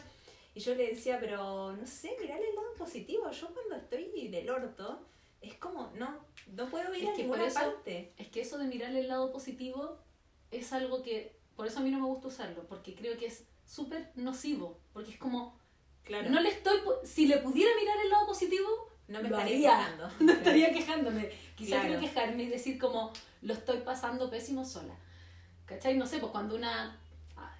[0.55, 3.29] Y yo le decía, pero no sé, mirale el lado positivo.
[3.31, 5.05] Yo cuando estoy del orto,
[5.41, 6.17] es como, no,
[6.55, 8.13] no puedo ir Es a que ninguna eso- parte.
[8.17, 9.99] Es que eso de mirar el lado positivo
[10.49, 13.43] es algo que, por eso a mí no me gusta usarlo, porque creo que es
[13.65, 15.59] súper nocivo, porque es como,
[16.07, 20.09] Claro, no le estoy, si le pudiera mirar el lado positivo, no me estaría quejando.
[20.19, 21.29] no estaría quejándome.
[21.55, 21.87] Quizá Claro.
[21.87, 24.95] quiero quejarme y decir como, lo estoy pasando pésimo sola.
[25.65, 25.97] ¿Cachai?
[25.97, 26.97] No sé, pues cuando una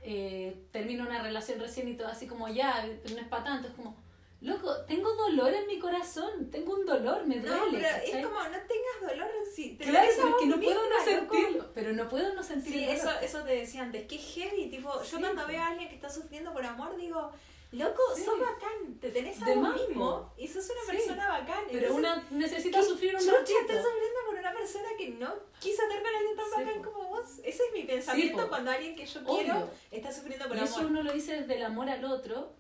[0.02, 3.74] eh, termina una relación recién y todo así como, ya, no es para tanto, es
[3.74, 3.98] como,
[4.40, 7.56] loco, tengo dolor en mi corazón, tengo un dolor, me duele.
[7.56, 8.12] No, pero ¿cachai?
[8.22, 11.04] es como, no tengas dolor si te Claro, pero es que no puedo no misma,
[11.04, 11.74] sentirlo.
[11.74, 13.24] Pero no puedo no sentir Sí, el eso, dolor.
[13.24, 15.48] eso te decía antes, que heavy, tipo, yo Sí, cuando po.
[15.50, 17.32] veo a alguien que está sufriendo por amor, digo,
[17.72, 18.24] loco, Sí.
[18.24, 20.98] sos bacán, te tenés a De vos mismo y sos una Sí.
[20.98, 21.64] persona bacán.
[21.72, 23.60] Pero Entonces, una necesita ¿qué sufrir un ratito.
[23.62, 26.92] estás sufriendo por una persona que no quiso estar con alguien tan Sí, bacán po.
[26.92, 27.30] como vos.
[27.44, 29.36] Ese es mi pensamiento cuando alguien que yo Obvio.
[29.36, 30.92] quiero está sufriendo por Y eso amor.
[30.92, 32.54] uno lo dice desde el amor al otro,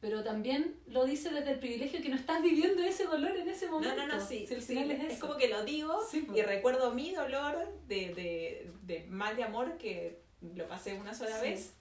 [0.00, 3.66] pero también lo dice desde el privilegio que no estás viviendo ese dolor en ese
[3.66, 4.06] No, momento.
[4.06, 4.46] no, no, sí.
[4.46, 5.26] Si al sí, final es, es, eso.
[5.26, 6.00] como que lo digo
[6.34, 11.40] y recuerdo mi dolor de, de, de mal de amor que lo pasé una sola
[11.40, 11.74] vez.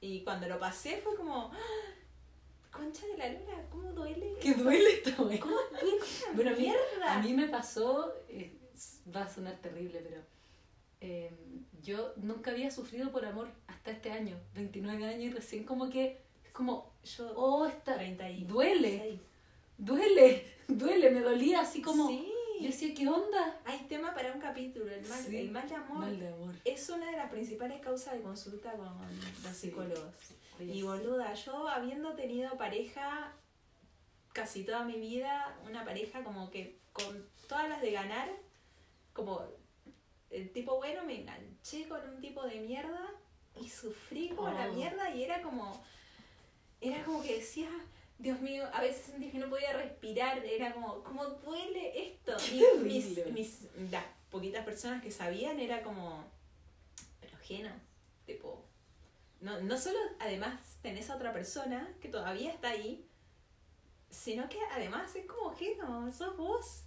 [0.00, 1.58] Y cuando lo pasé fue como, ¡Ah!
[2.76, 4.34] Concha de la luna, ¿cómo duele?
[4.40, 5.38] Que duele esto, güey.
[5.38, 7.14] ¿Cómo duele esta Bueno, a mí, mierda?
[7.14, 8.52] a mí me pasó, eh,
[9.14, 10.20] va a sonar terrible, pero
[11.00, 11.30] eh,
[11.82, 16.20] yo nunca había sufrido por amor hasta este año, 29 años, y recién como que,
[16.44, 19.20] es como, Yo, oh, esta, 30 y duele,
[19.78, 22.32] duele, duele, me dolía así como, Sí.
[22.60, 23.60] yo decía, ¿qué onda?
[23.64, 25.36] Hay tema para un capítulo, el mal, Sí.
[25.36, 25.98] el mal de amor.
[25.98, 26.54] Mal de amor.
[26.64, 29.68] Es una de las principales causas de consulta con los Sí.
[29.68, 30.14] psicólogos.
[30.58, 30.82] Oye, Y sí.
[30.82, 33.32] boluda, yo habiendo tenido pareja
[34.32, 38.28] casi toda mi vida, una pareja como que con todas las de ganar,
[39.12, 39.42] como
[40.30, 43.10] el tipo bueno me enganché con un tipo de mierda
[43.60, 44.72] y sufrí como la Oh.
[44.74, 45.82] mierda y era como,
[46.80, 47.70] era como que decía,
[48.18, 52.36] Dios mío, a veces sentí que no podía respirar, era como, ¿cómo duele esto?
[52.52, 56.24] Y mis, mis, las poquitas personas que sabían era como,
[57.20, 57.70] pero ajeno,
[58.26, 58.65] tipo,
[59.40, 63.06] no, no solo además tenés a otra persona que todavía está ahí,
[64.10, 66.82] sino que además es como ajeno, sos vos.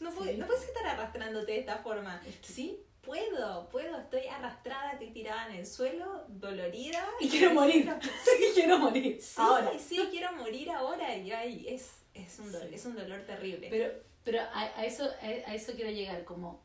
[0.00, 0.16] No, Sí.
[0.18, 2.20] puedes, no puedes estar arrastrándote de esta forma.
[2.20, 7.06] Que- Sí, puedo, puedo, estoy arrastrada, estoy tirada en el suelo, dolorida.
[7.20, 7.88] Y quiero morir.
[8.24, 9.20] Sí, quiero morir.
[9.22, 9.70] Sí, Ahora.
[9.78, 12.74] sí, quiero morir ahora y ay, es, es, un dolor, Sí.
[12.74, 13.68] es un dolor terrible.
[13.70, 13.92] Pero,
[14.24, 16.62] pero a, a eso, a, a eso quiero llegar, como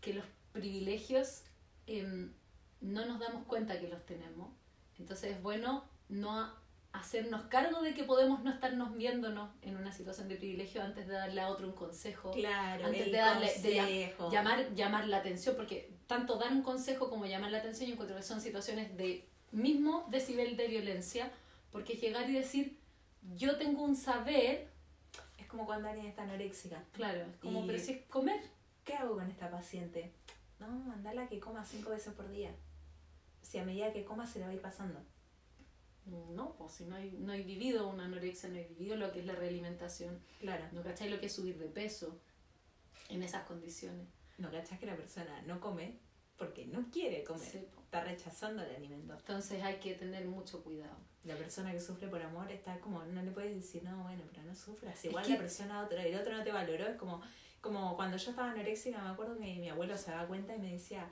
[0.00, 1.42] que los privilegios
[1.86, 2.32] em,
[2.80, 4.50] no nos damos cuenta que los tenemos.
[4.98, 6.50] Entonces es bueno no
[6.92, 11.14] hacernos cargo de que podemos no estarnos viéndonos en una situación de privilegio antes de
[11.14, 12.30] darle a otro un consejo.
[12.32, 14.30] claro, antes de darle- de consejo.
[14.30, 18.16] Llamar, llamar la atención, porque tanto dar un consejo como llamar la atención yo encuentro
[18.16, 21.30] que son situaciones de mismo decibel de violencia,
[21.70, 22.78] porque llegar y decir,
[23.36, 24.68] yo tengo un saber,
[25.38, 26.84] Es como cuando alguien está anoréxica.
[26.92, 28.40] claro, como, pero si es comer,
[28.84, 30.12] ¿Qué hago con esta paciente?
[30.58, 32.50] No, mandala que coma cinco veces por día.
[33.42, 35.00] Si a medida que coma se le va a ir pasando.
[36.06, 39.20] No, pues si no hay, no hay vivido una anorexia, no hay vivido lo que
[39.20, 40.64] es la realimentación, Claro.
[40.72, 42.18] no cachai lo que es subir de peso
[43.08, 44.08] en esas condiciones.
[44.38, 45.98] No cachas que la persona no come
[46.36, 47.46] porque no quiere comer.
[47.46, 47.58] Sí.
[47.84, 49.14] Está rechazando el alimento.
[49.14, 50.96] Entonces hay que tener mucho cuidado.
[51.24, 54.42] La persona que sufre por amor está como, no le puedes decir, no, bueno, pero
[54.42, 55.04] no sufras.
[55.04, 56.84] Igual que- la persona, otra, el otro no te valoró.
[56.88, 57.22] Es como,
[57.60, 60.72] como cuando yo estaba anoréxica, me acuerdo que mi abuelo se daba cuenta y me
[60.72, 61.08] decía,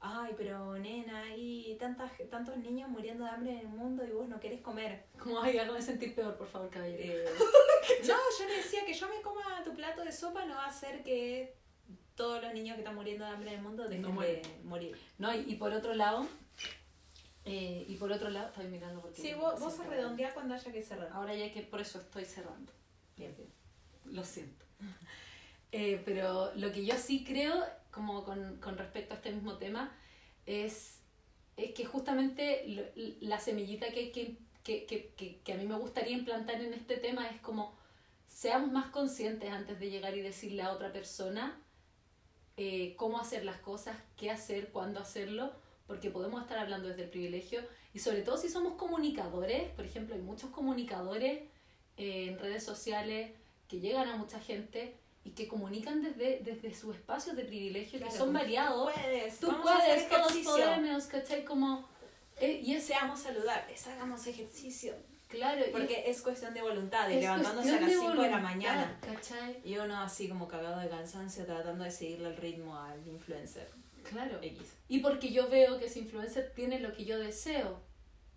[0.00, 4.28] ay, pero nena, hay tantas, tantos niños muriendo de hambre en el mundo y vos
[4.28, 5.06] no querés comer.
[5.18, 7.02] Como, ay, hágame sentir peor, por favor, caballero.
[7.02, 7.24] Eh,
[8.08, 10.68] no, yo le decía que yo me coma tu plato de sopa no va a
[10.68, 11.54] hacer que
[12.14, 14.96] todos los niños que están muriendo de hambre en el mundo dejen No de morir.
[15.18, 16.26] No, y, y por otro lado,
[17.44, 19.20] eh, y por otro lado, estoy mirando porque...
[19.20, 21.10] Sí, vos, vos redondeás cuando haya que cerrar.
[21.12, 22.72] Ahora ya que por eso estoy cerrando.
[23.16, 23.48] Bien, bien.
[24.04, 24.64] Lo siento.
[25.72, 29.92] Eh, pero lo que yo sí creo, como con, con respecto a este mismo tema,
[30.46, 31.00] es,
[31.56, 32.84] es que justamente lo-
[33.20, 37.40] la semillita que, que, que, que, a mí me gustaría implantar en este tema es
[37.40, 37.76] como
[38.26, 41.60] seamos más conscientes antes de llegar y decirle a otra persona
[42.56, 45.52] eh, cómo hacer las cosas, qué hacer, cuándo hacerlo,
[45.86, 47.60] porque podemos estar hablando desde el privilegio.
[47.94, 51.42] Y sobre todo si somos comunicadores, por ejemplo, hay muchos comunicadores
[51.96, 53.32] eh, en redes sociales
[53.66, 54.94] que llegan a mucha gente
[55.24, 58.92] y que comunican desde, desde sus espacios de privilegio, Claro, que son tú variados.
[58.92, 61.44] Puedes, Tú vamos puedes, todos podemos, ¿cachai?
[61.44, 61.88] Como,
[62.40, 64.94] eh, y es, Seamos saludables, hagamos ejercicio.
[65.28, 68.98] claro, Porque es cuestión de voluntad, de es levantándose a las 5 de la mañana.
[69.02, 69.60] ¿cachai?
[69.64, 73.68] Y uno así como cagado de cansancio tratando de seguirle el ritmo al influencer
[74.02, 74.38] Claro.
[74.42, 74.62] X.
[74.88, 77.82] Y porque yo veo que ese influencer tiene lo que yo deseo,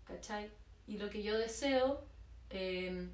[0.04, 0.50] ¿cachai?
[0.86, 2.04] Y lo que yo deseo
[2.50, 3.08] eh,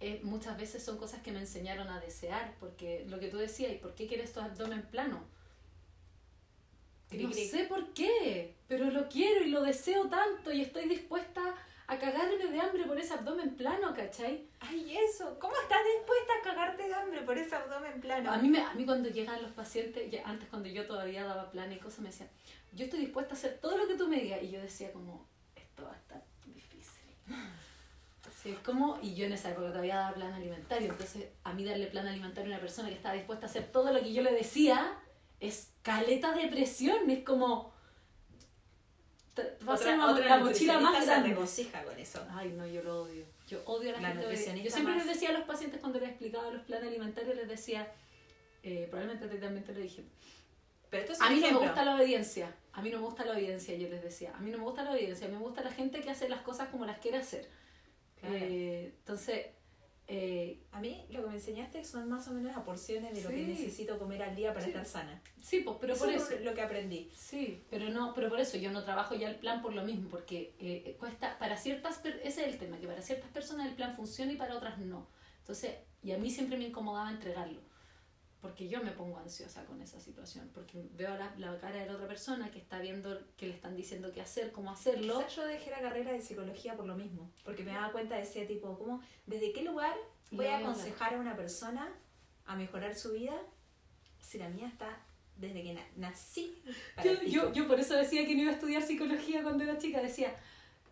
[0.00, 3.72] eh, muchas veces son cosas que me enseñaron a desear, porque lo que tú decías,
[3.72, 5.24] ¿y por qué quieres tu abdomen plano?
[7.10, 11.54] No sé por qué, pero lo quiero y lo deseo tanto y estoy dispuesta
[11.86, 14.48] a cagarme de hambre por ese abdomen plano, ¿cachai?
[14.58, 15.38] Ay, eso.
[15.38, 18.32] ¿Cómo estás dispuesta a cagarte de hambre por ese abdomen plano?
[18.32, 21.50] A mí, me, a mí cuando llegan los pacientes, ya antes cuando yo todavía daba
[21.50, 22.28] plan y cosas, me decían,
[22.72, 24.42] yo estoy dispuesta a hacer todo lo que tú me digas.
[24.42, 27.14] Y yo decía como, esto va a estar difícil.
[28.46, 31.64] Sí, es como, y yo en esa época todavía daba plan alimentario, entonces a mí
[31.64, 34.22] darle plan alimentario a una persona que estaba dispuesta a hacer todo lo que yo
[34.22, 34.96] le decía,
[35.40, 37.74] es caleta de presión, es como...
[39.68, 39.78] Va a
[40.12, 41.28] una- la mochila más se grande.
[41.30, 42.24] regocija con eso.
[42.30, 43.24] Ay, no, yo lo odio.
[43.46, 44.62] Yo odio a la, La gente.
[44.62, 47.46] Yo siempre más- les decía a los pacientes cuando les explicaba los planes alimentarios, les
[47.48, 47.92] decía,
[48.62, 50.04] eh, probablemente también te lo dije,
[50.88, 51.66] Pero esto es a mí no me ejemplo.
[51.68, 54.50] gusta la obediencia, a mí no me gusta la obediencia, yo les decía, a mí
[54.50, 56.68] no me gusta la obediencia, a mí me gusta la gente que hace las cosas
[56.68, 57.46] como las quiere hacer.
[58.20, 58.34] Claro.
[58.38, 59.46] Eh, entonces,
[60.08, 63.28] eh, A mí lo que me enseñaste son más o menos las porciones de lo
[63.30, 64.70] que necesito comer al día para Sí.
[64.70, 65.20] estar sana.
[65.42, 66.44] sí, pues, pero eso por es eso.
[66.44, 67.10] lo que aprendí.
[67.16, 70.08] Sí, pero no, pero por eso yo no trabajo ya el plan por lo mismo,
[70.08, 73.96] porque eh, cuesta, para ciertas, ese es el tema, que para ciertas personas el plan
[73.96, 75.08] funciona y para otras no.
[75.40, 77.60] Entonces, y a mí siempre me incomodaba entregarlo,
[78.46, 81.94] porque yo me pongo ansiosa con esa situación, porque veo la, la cara de la
[81.94, 85.18] otra persona que está viendo que le están diciendo qué hacer, cómo hacerlo.
[85.18, 88.22] Quizás yo dejé la carrera de psicología por lo mismo, porque me daba cuenta de
[88.22, 89.96] ese tipo, como, ¿desde qué lugar
[90.30, 91.92] voy a aconsejar a una persona
[92.44, 93.34] a mejorar su vida
[94.20, 94.96] si la mía está
[95.36, 96.62] desde que na- nací?
[96.94, 99.76] para Yo, yo, yo por eso decía que no iba a estudiar psicología cuando era
[99.76, 100.36] chica, decía,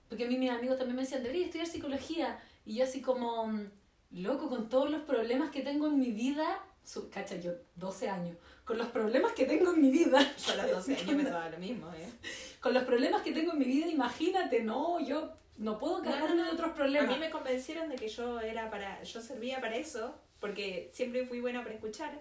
[0.09, 3.47] porque a mí mis amigos también me decían, debería estudiar psicología, y yo así como,
[3.47, 3.71] mm,
[4.11, 8.37] loco, con todos los problemas que tengo en mi vida, su, cacha, yo 12 años,
[8.65, 11.59] con los problemas que tengo en mi vida, Yo a los 12 años pensaba lo
[11.59, 12.09] mismo, ¿eh?
[12.61, 16.45] con los problemas que tengo en mi vida, imagínate, no, yo no puedo cargarme no,
[16.45, 17.09] de otros A problemas.
[17.09, 21.41] mí me convencieron de que yo era para, yo servía para eso, porque siempre fui
[21.41, 22.21] buena para escuchar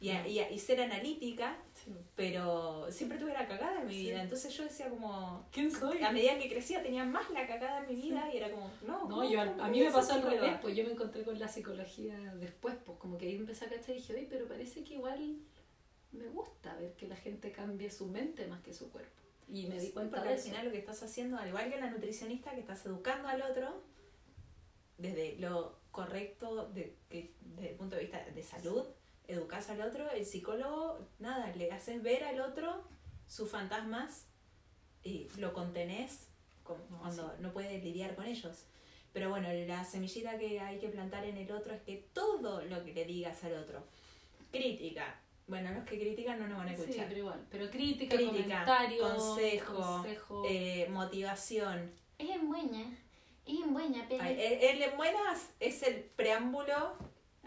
[0.00, 1.94] y, a- y, a- y ser analítica, Sí.
[2.16, 4.00] pero siempre tuve la cagada en mi Sí.
[4.06, 4.22] vida.
[4.22, 6.02] Entonces yo decía como, ¿Quién soy?
[6.02, 9.00] a medida que crecía tenía más la cagada en mi vida y era como, no,
[9.04, 11.48] No, ¿cómo- yo, a mí me pasó al revés, pues yo me encontré con la
[11.48, 14.94] psicología después, pues como que ahí empecé a cachar y dije, oye, pero parece que
[14.94, 15.36] igual
[16.12, 19.20] me gusta ver que la gente cambie su mente más que su cuerpo.
[19.48, 22.52] Y me di cuenta al final lo que estás haciendo, al igual que la nutricionista,
[22.52, 23.82] que estás educando al otro
[24.98, 28.84] desde lo correcto de, desde el punto de vista de salud,
[29.30, 32.82] educas al otro, el psicólogo, nada, le haces ver al otro
[33.26, 34.26] sus fantasmas
[35.02, 36.26] y lo contenés
[36.64, 38.64] como No, cuando no puedes lidiar con ellos.
[39.12, 42.84] Pero bueno, la semillita que hay que plantar en el otro es que todo lo
[42.84, 43.82] que le digas al otro,
[44.52, 47.06] crítica, bueno, los que critican no nos van a Sí, escuchar.
[47.08, 47.46] pero igual.
[47.50, 50.42] Pero crítica, Crítica, comentario, consejo, consejo.
[50.48, 51.90] eh, motivación.
[52.18, 52.82] es en buena,
[53.46, 54.22] es en buena, pero...
[54.22, 56.94] Ay, el, el en buenas es el preámbulo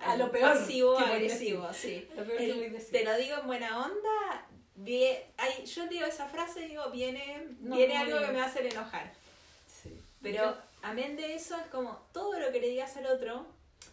[0.06, 2.08] A lo peor pasivo que agresivo, sí.
[2.16, 2.92] Lo peor que El decir.
[2.92, 4.46] te lo digo en buena onda,
[4.78, 8.34] vie- ay, yo digo esa frase y digo, viene, No, viene algo que bien.
[8.34, 9.12] me va a hacer enojar.
[9.68, 9.98] Sí.
[10.22, 13.46] Pero amén de eso es como todo lo que le digas al otro,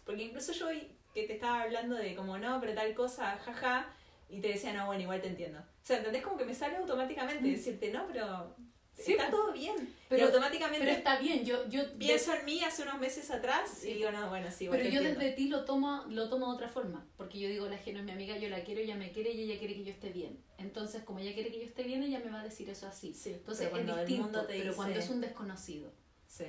[0.05, 3.85] porque incluso yo hoy que te estaba hablando de como no, pero tal cosa, jaja,
[4.29, 5.59] y te decía, no, bueno, igual te entiendo.
[5.59, 6.23] O sea, ¿entendés?
[6.23, 8.55] Como que me sale automáticamente decirte, no, pero
[9.03, 9.75] Sí, está todo bien.
[10.09, 11.67] Pero- y automáticamente Pero está bien, yo...
[11.69, 13.89] yo pienso en mí hace unos meses atrás Sí.
[13.89, 15.19] y digo, no, bueno, sí, Pero yo entiendo.
[15.19, 18.05] desde ti lo tomo, lo tomo de otra forma, porque yo digo, la Geno es
[18.05, 20.43] mi amiga, yo la quiero, ella me quiere y ella quiere que yo esté bien.
[20.57, 23.13] Entonces, como ella quiere que yo esté bien, ella me va a decir eso así.
[23.13, 25.91] Sí, Entonces, es el distinto, mundo te pero cuando es un desconocido,
[26.27, 26.45] Sí.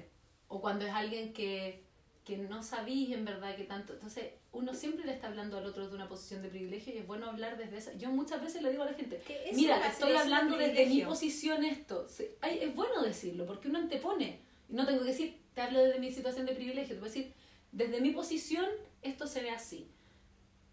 [0.49, 1.85] o cuando es alguien que,
[2.25, 3.95] que no sabís en verdad que tanto...
[3.95, 7.07] Entonces, uno siempre le está hablando al otro de una posición de privilegio y es
[7.07, 7.93] bueno hablar desde esa...
[7.95, 9.23] Yo muchas veces le digo a la gente,
[9.55, 12.07] Mira, estoy hablando de desde mi posición esto.
[12.09, 14.41] Sí, es bueno decirlo, porque uno antepone.
[14.69, 16.95] No tengo que decir, te hablo desde mi situación de privilegio.
[16.95, 17.33] Te voy a decir,
[17.73, 18.67] desde mi posición,
[19.03, 19.89] esto se ve así.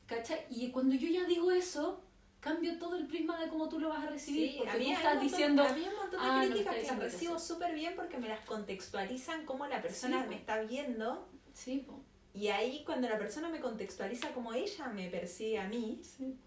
[0.08, 0.40] ¿Cachai?
[0.50, 2.02] Y cuando yo ya digo eso,
[2.40, 4.52] cambio todo el prisma de cómo tú lo vas a recibir.
[4.52, 6.84] Sí, porque tú estás montón- diciendo, a mí hay un montón de "Ah, críticas que
[6.88, 7.48] las recibo sí".
[7.48, 10.40] súper bien porque me las contextualizan cómo la persona Sí, me po.
[10.40, 12.02] está viendo sí, po,
[12.40, 16.38] y ahí cuando la persona me contextualiza como ella me percibe a mí, sí.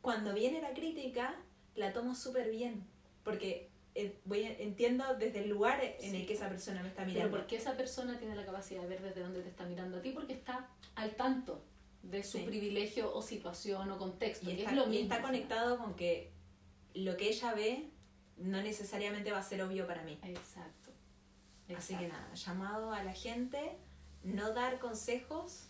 [0.00, 1.34] cuando viene la crítica,
[1.74, 2.86] la tomo súper bien.
[3.24, 7.14] Porque eh, voy, entiendo desde el lugar en el que esa persona me está Pero
[7.14, 7.36] mirando.
[7.38, 10.10] porque esa persona tiene la capacidad de ver desde dónde te está mirando a ti,
[10.12, 11.64] porque está al tanto
[12.02, 12.44] de su Sí.
[12.44, 14.50] privilegio o situación o contexto.
[14.50, 15.02] Y que está, es lo y mismo.
[15.12, 16.32] está conectado con que
[16.94, 17.90] lo que ella ve
[18.38, 20.18] no necesariamente va a ser obvio para mí.
[20.24, 20.90] Exacto.
[21.76, 22.22] Así que Exacto.
[22.22, 23.76] nada, llamado a la gente,
[24.24, 25.64] no dar consejos.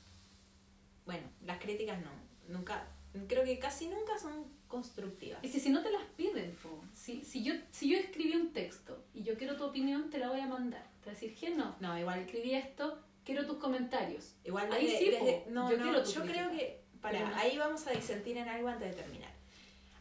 [1.06, 2.10] Bueno, las críticas no,
[2.48, 2.86] nunca,
[3.28, 5.42] creo que casi nunca son constructivas.
[5.42, 6.82] Es que si no te las piden, po.
[6.94, 10.28] Si, si, yo, si yo escribí un texto y yo quiero tu opinión, te la
[10.30, 10.82] voy a mandar.
[11.02, 14.34] Te voy a decir, que no, No, igual, escribí esto, quiero tus comentarios.
[14.44, 17.58] igual Ahí desde- sí, desde- no, Yo no, quiero yo creo que, para, no- ahí
[17.58, 19.32] vamos a disentir en algo antes de terminar.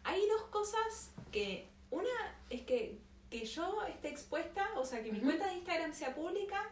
[0.04, 2.10] Hay dos cosas que, una
[2.50, 3.00] es que,
[3.30, 6.70] que yo esté expuesta, o sea, que mi cuenta de Instagram sea pública,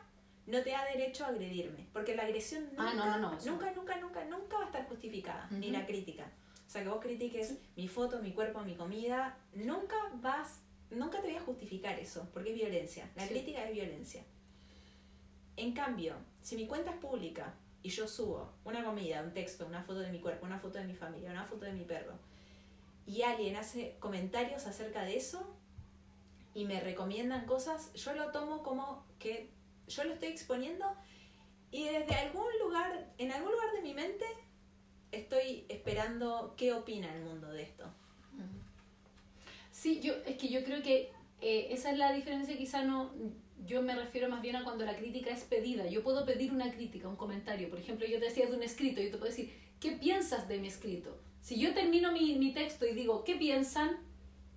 [0.50, 3.52] no te da derecho a agredirme, porque la agresión nunca, Ah, no, no, no, eso
[3.52, 6.32] nunca, nunca, nunca, nunca va a estar justificada, ni la crítica.
[6.68, 11.28] O sea, que vos critiques mi foto, mi cuerpo, mi comida, nunca vas, nunca te
[11.28, 13.10] voy a justificar eso, porque es violencia.
[13.16, 13.30] La Sí.
[13.30, 14.24] crítica es violencia.
[15.58, 19.84] En cambio, si mi cuenta es pública y yo subo una comida, un texto, una
[19.84, 22.14] foto de mi cuerpo, una foto de mi familia, una foto de mi perro,
[23.06, 25.56] y alguien hace comentarios acerca de eso
[26.54, 29.50] y me recomiendan cosas, yo lo tomo como que
[29.90, 30.86] yo lo estoy exponiendo
[31.72, 34.26] y desde algún lugar, en algún lugar de mi mente,
[35.12, 37.86] estoy esperando qué opina el mundo de esto.
[39.72, 41.12] Sí, yo, es que yo creo que
[41.42, 43.14] eh, esa es la diferencia, quizá no,
[43.66, 45.88] yo me refiero más bien a cuando la crítica es pedida.
[45.88, 47.70] Yo puedo pedir una crítica, un comentario.
[47.70, 50.60] Por ejemplo, yo te decía de un escrito, yo te puedo decir, ¿qué piensas de
[50.60, 51.22] mi escrito?
[51.42, 53.98] Si yo termino mi, mi texto y digo, ¿qué piensan?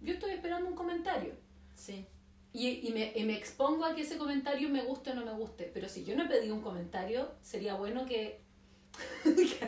[0.00, 1.34] Yo estoy esperando un comentario.
[1.74, 2.06] Sí.
[2.54, 5.32] Y, y, me, y me expongo a que ese comentario me guste o no me
[5.32, 5.70] guste.
[5.72, 8.40] Pero si yo no he pedido un comentario, sería bueno que...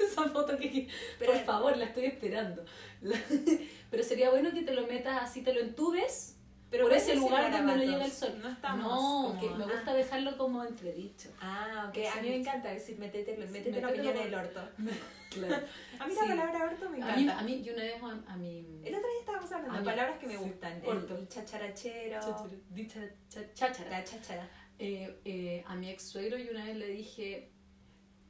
[0.00, 0.88] Esa foto que...
[1.18, 2.64] Pero- por favor, la estoy esperando.
[3.90, 6.36] Pero sería bueno que te lo metas así, te lo entubes
[6.72, 8.38] Pero por ese lugar donde no llega el sol.
[8.42, 9.68] No estamos No, que me ah.
[9.72, 11.28] gusta dejarlo como entredicho.
[11.40, 11.94] Ah, ok.
[11.94, 14.60] Sí, A mí me encanta decir, métete, Sí, métete la opinión en el orto.
[15.32, 15.64] Claro.
[15.98, 16.28] A mí Sí.
[16.28, 17.38] la palabra orto me A mí, encanta.
[17.38, 18.58] a mí, yo una vez a, a mi...
[18.84, 20.82] El otro día estábamos hablando de mí- palabras que me sí, gustan.
[20.86, 21.16] Orto.
[21.16, 22.20] el chacharachero.
[22.20, 23.00] Cháchara, dicha,
[23.30, 23.90] cha- cháchara.
[23.90, 24.48] La cháchara.
[24.78, 27.50] Eh, eh, a mi ex suegro y una vez le dije,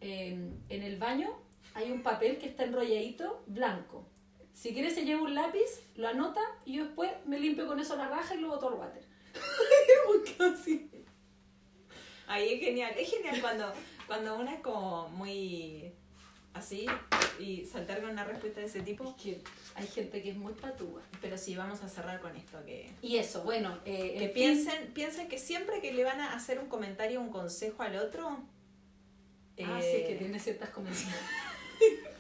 [0.01, 1.31] en, en el baño
[1.75, 4.07] hay un papel que está enrolladito blanco.
[4.55, 7.97] Si quiere se lleva un lápiz, lo anota y yo después me limpio con eso
[7.97, 9.05] la raja y lo boto al water.
[10.39, 10.91] Así.
[12.27, 12.95] Ahí es genial.
[12.97, 13.73] Es genial cuando,
[14.07, 15.93] cuando una es como muy
[16.55, 16.87] así
[17.39, 19.05] y saltar con una respuesta de ese tipo.
[19.05, 19.41] Es que
[19.75, 21.03] hay gente que es muy patúa.
[21.21, 22.63] Pero sí, vamos a cerrar con esto.
[22.65, 26.35] Que, Y eso, bueno, eh, que fin, piensen, piensen que siempre que le van a
[26.35, 28.29] hacer un comentario un consejo al otro.
[29.65, 31.13] Ah, eh, sí, que tiene ciertas comentarios.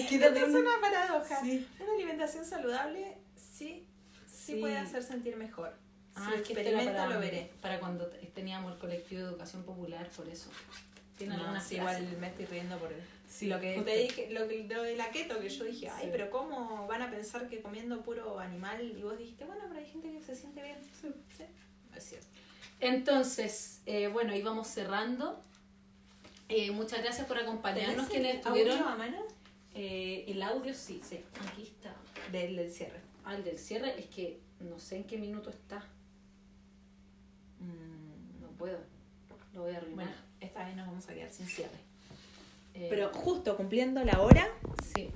[0.00, 1.40] es que también- es una paradoja.
[1.42, 1.66] Sí.
[1.80, 3.86] Una alimentación saludable sí,
[4.26, 4.60] sí, Sí.
[4.60, 5.72] puede hacer sentir mejor.
[6.16, 7.50] Ah, si es que para, lo veré.
[7.60, 10.50] para cuando teníamos el colectivo de educación popular, por eso.
[11.18, 12.92] Tiene No, sí, igual me estoy riendo por
[13.28, 16.08] Sí, lo que te dije, lo, lo de la keto que yo dije, ay, Sí.
[16.12, 19.86] pero cómo van a pensar que comiendo puro animal y vos dijiste, bueno, pero hay
[19.86, 20.76] gente que se siente bien.
[21.00, 21.44] Sí, sí.
[21.96, 22.26] Es cierto.
[22.80, 25.40] Entonces, eh, bueno, íbamos cerrando.
[26.48, 27.94] Eh, muchas gracias por acompañarnos.
[28.08, 28.78] ¿Tenés Quienes estuvieron.
[28.78, 29.26] audio a mano
[29.74, 31.20] Eh, el audio, sí, sí.
[31.48, 31.94] Aquí está.
[32.30, 33.00] del, del cierre?
[33.24, 35.84] Al del cierre, es que no sé en qué minuto está.
[37.60, 38.78] Mm, No puedo.
[39.54, 40.06] Lo voy a arruinar.
[40.06, 41.78] bueno, esta vez nos vamos a quedar sin cierre.
[42.74, 44.48] Eh, Pero justo cumpliendo la hora,
[44.94, 45.10] sí.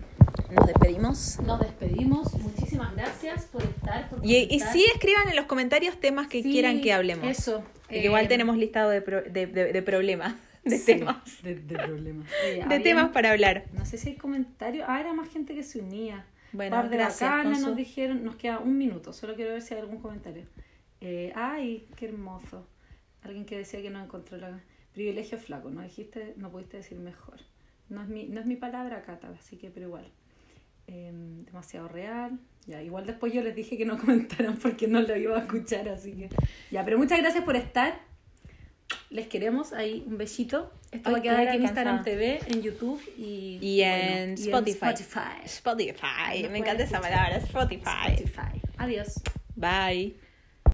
[0.50, 1.40] nos despedimos.
[1.40, 2.32] Nos despedimos.
[2.34, 4.09] Muchísimas gracias por estar.
[4.09, 7.26] Por Y, y sí escriban en los comentarios temas que Sí, quieran que hablemos.
[7.26, 7.62] Eso.
[7.88, 10.34] Que igual Eh, tenemos listado de, pro- de, de- de problemas,
[10.69, 11.43] de sí, temas.
[11.43, 12.29] De, de problemas.
[12.69, 13.64] De temas para hablar.
[13.73, 14.87] No sé si hay comentarios.
[14.89, 16.27] Ah, era más gente que se unía.
[16.53, 17.69] Bueno, Par de gracias, bacanas Consu.
[17.69, 20.45] nos dijeron, nos queda un minuto, solo quiero ver si hay algún comentario.
[21.01, 22.66] Eh, ay, qué hermoso.
[23.23, 24.61] Alguien que decía que no encontró la
[24.93, 27.37] privilegio flaco, no dijiste, no pudiste decir mejor.
[27.89, 30.11] No es mi, no es mi palabra, Cata, así que pero igual.
[30.87, 31.12] Eh,
[31.45, 32.39] demasiado real.
[32.66, 35.89] Ya, igual después yo les dije que no comentaran porque no lo iba a escuchar,
[35.89, 36.31] así que.
[36.71, 38.01] Ya, pero muchas gracias por estar.
[39.11, 40.70] Les queremos ahí un besito.
[40.93, 41.62] Esto va a quedar aquí en.
[41.62, 44.78] Instagram TV, en YouTube y, Y bueno, en y Spotify.
[44.86, 45.45] Spotify.
[45.45, 46.43] Spotify.
[46.43, 47.03] Nos Me encanta esa escuchar.
[47.03, 48.12] palabra, Spotify.
[48.14, 48.61] Spotify.
[48.78, 49.14] Adiós.
[49.57, 50.28] Bye.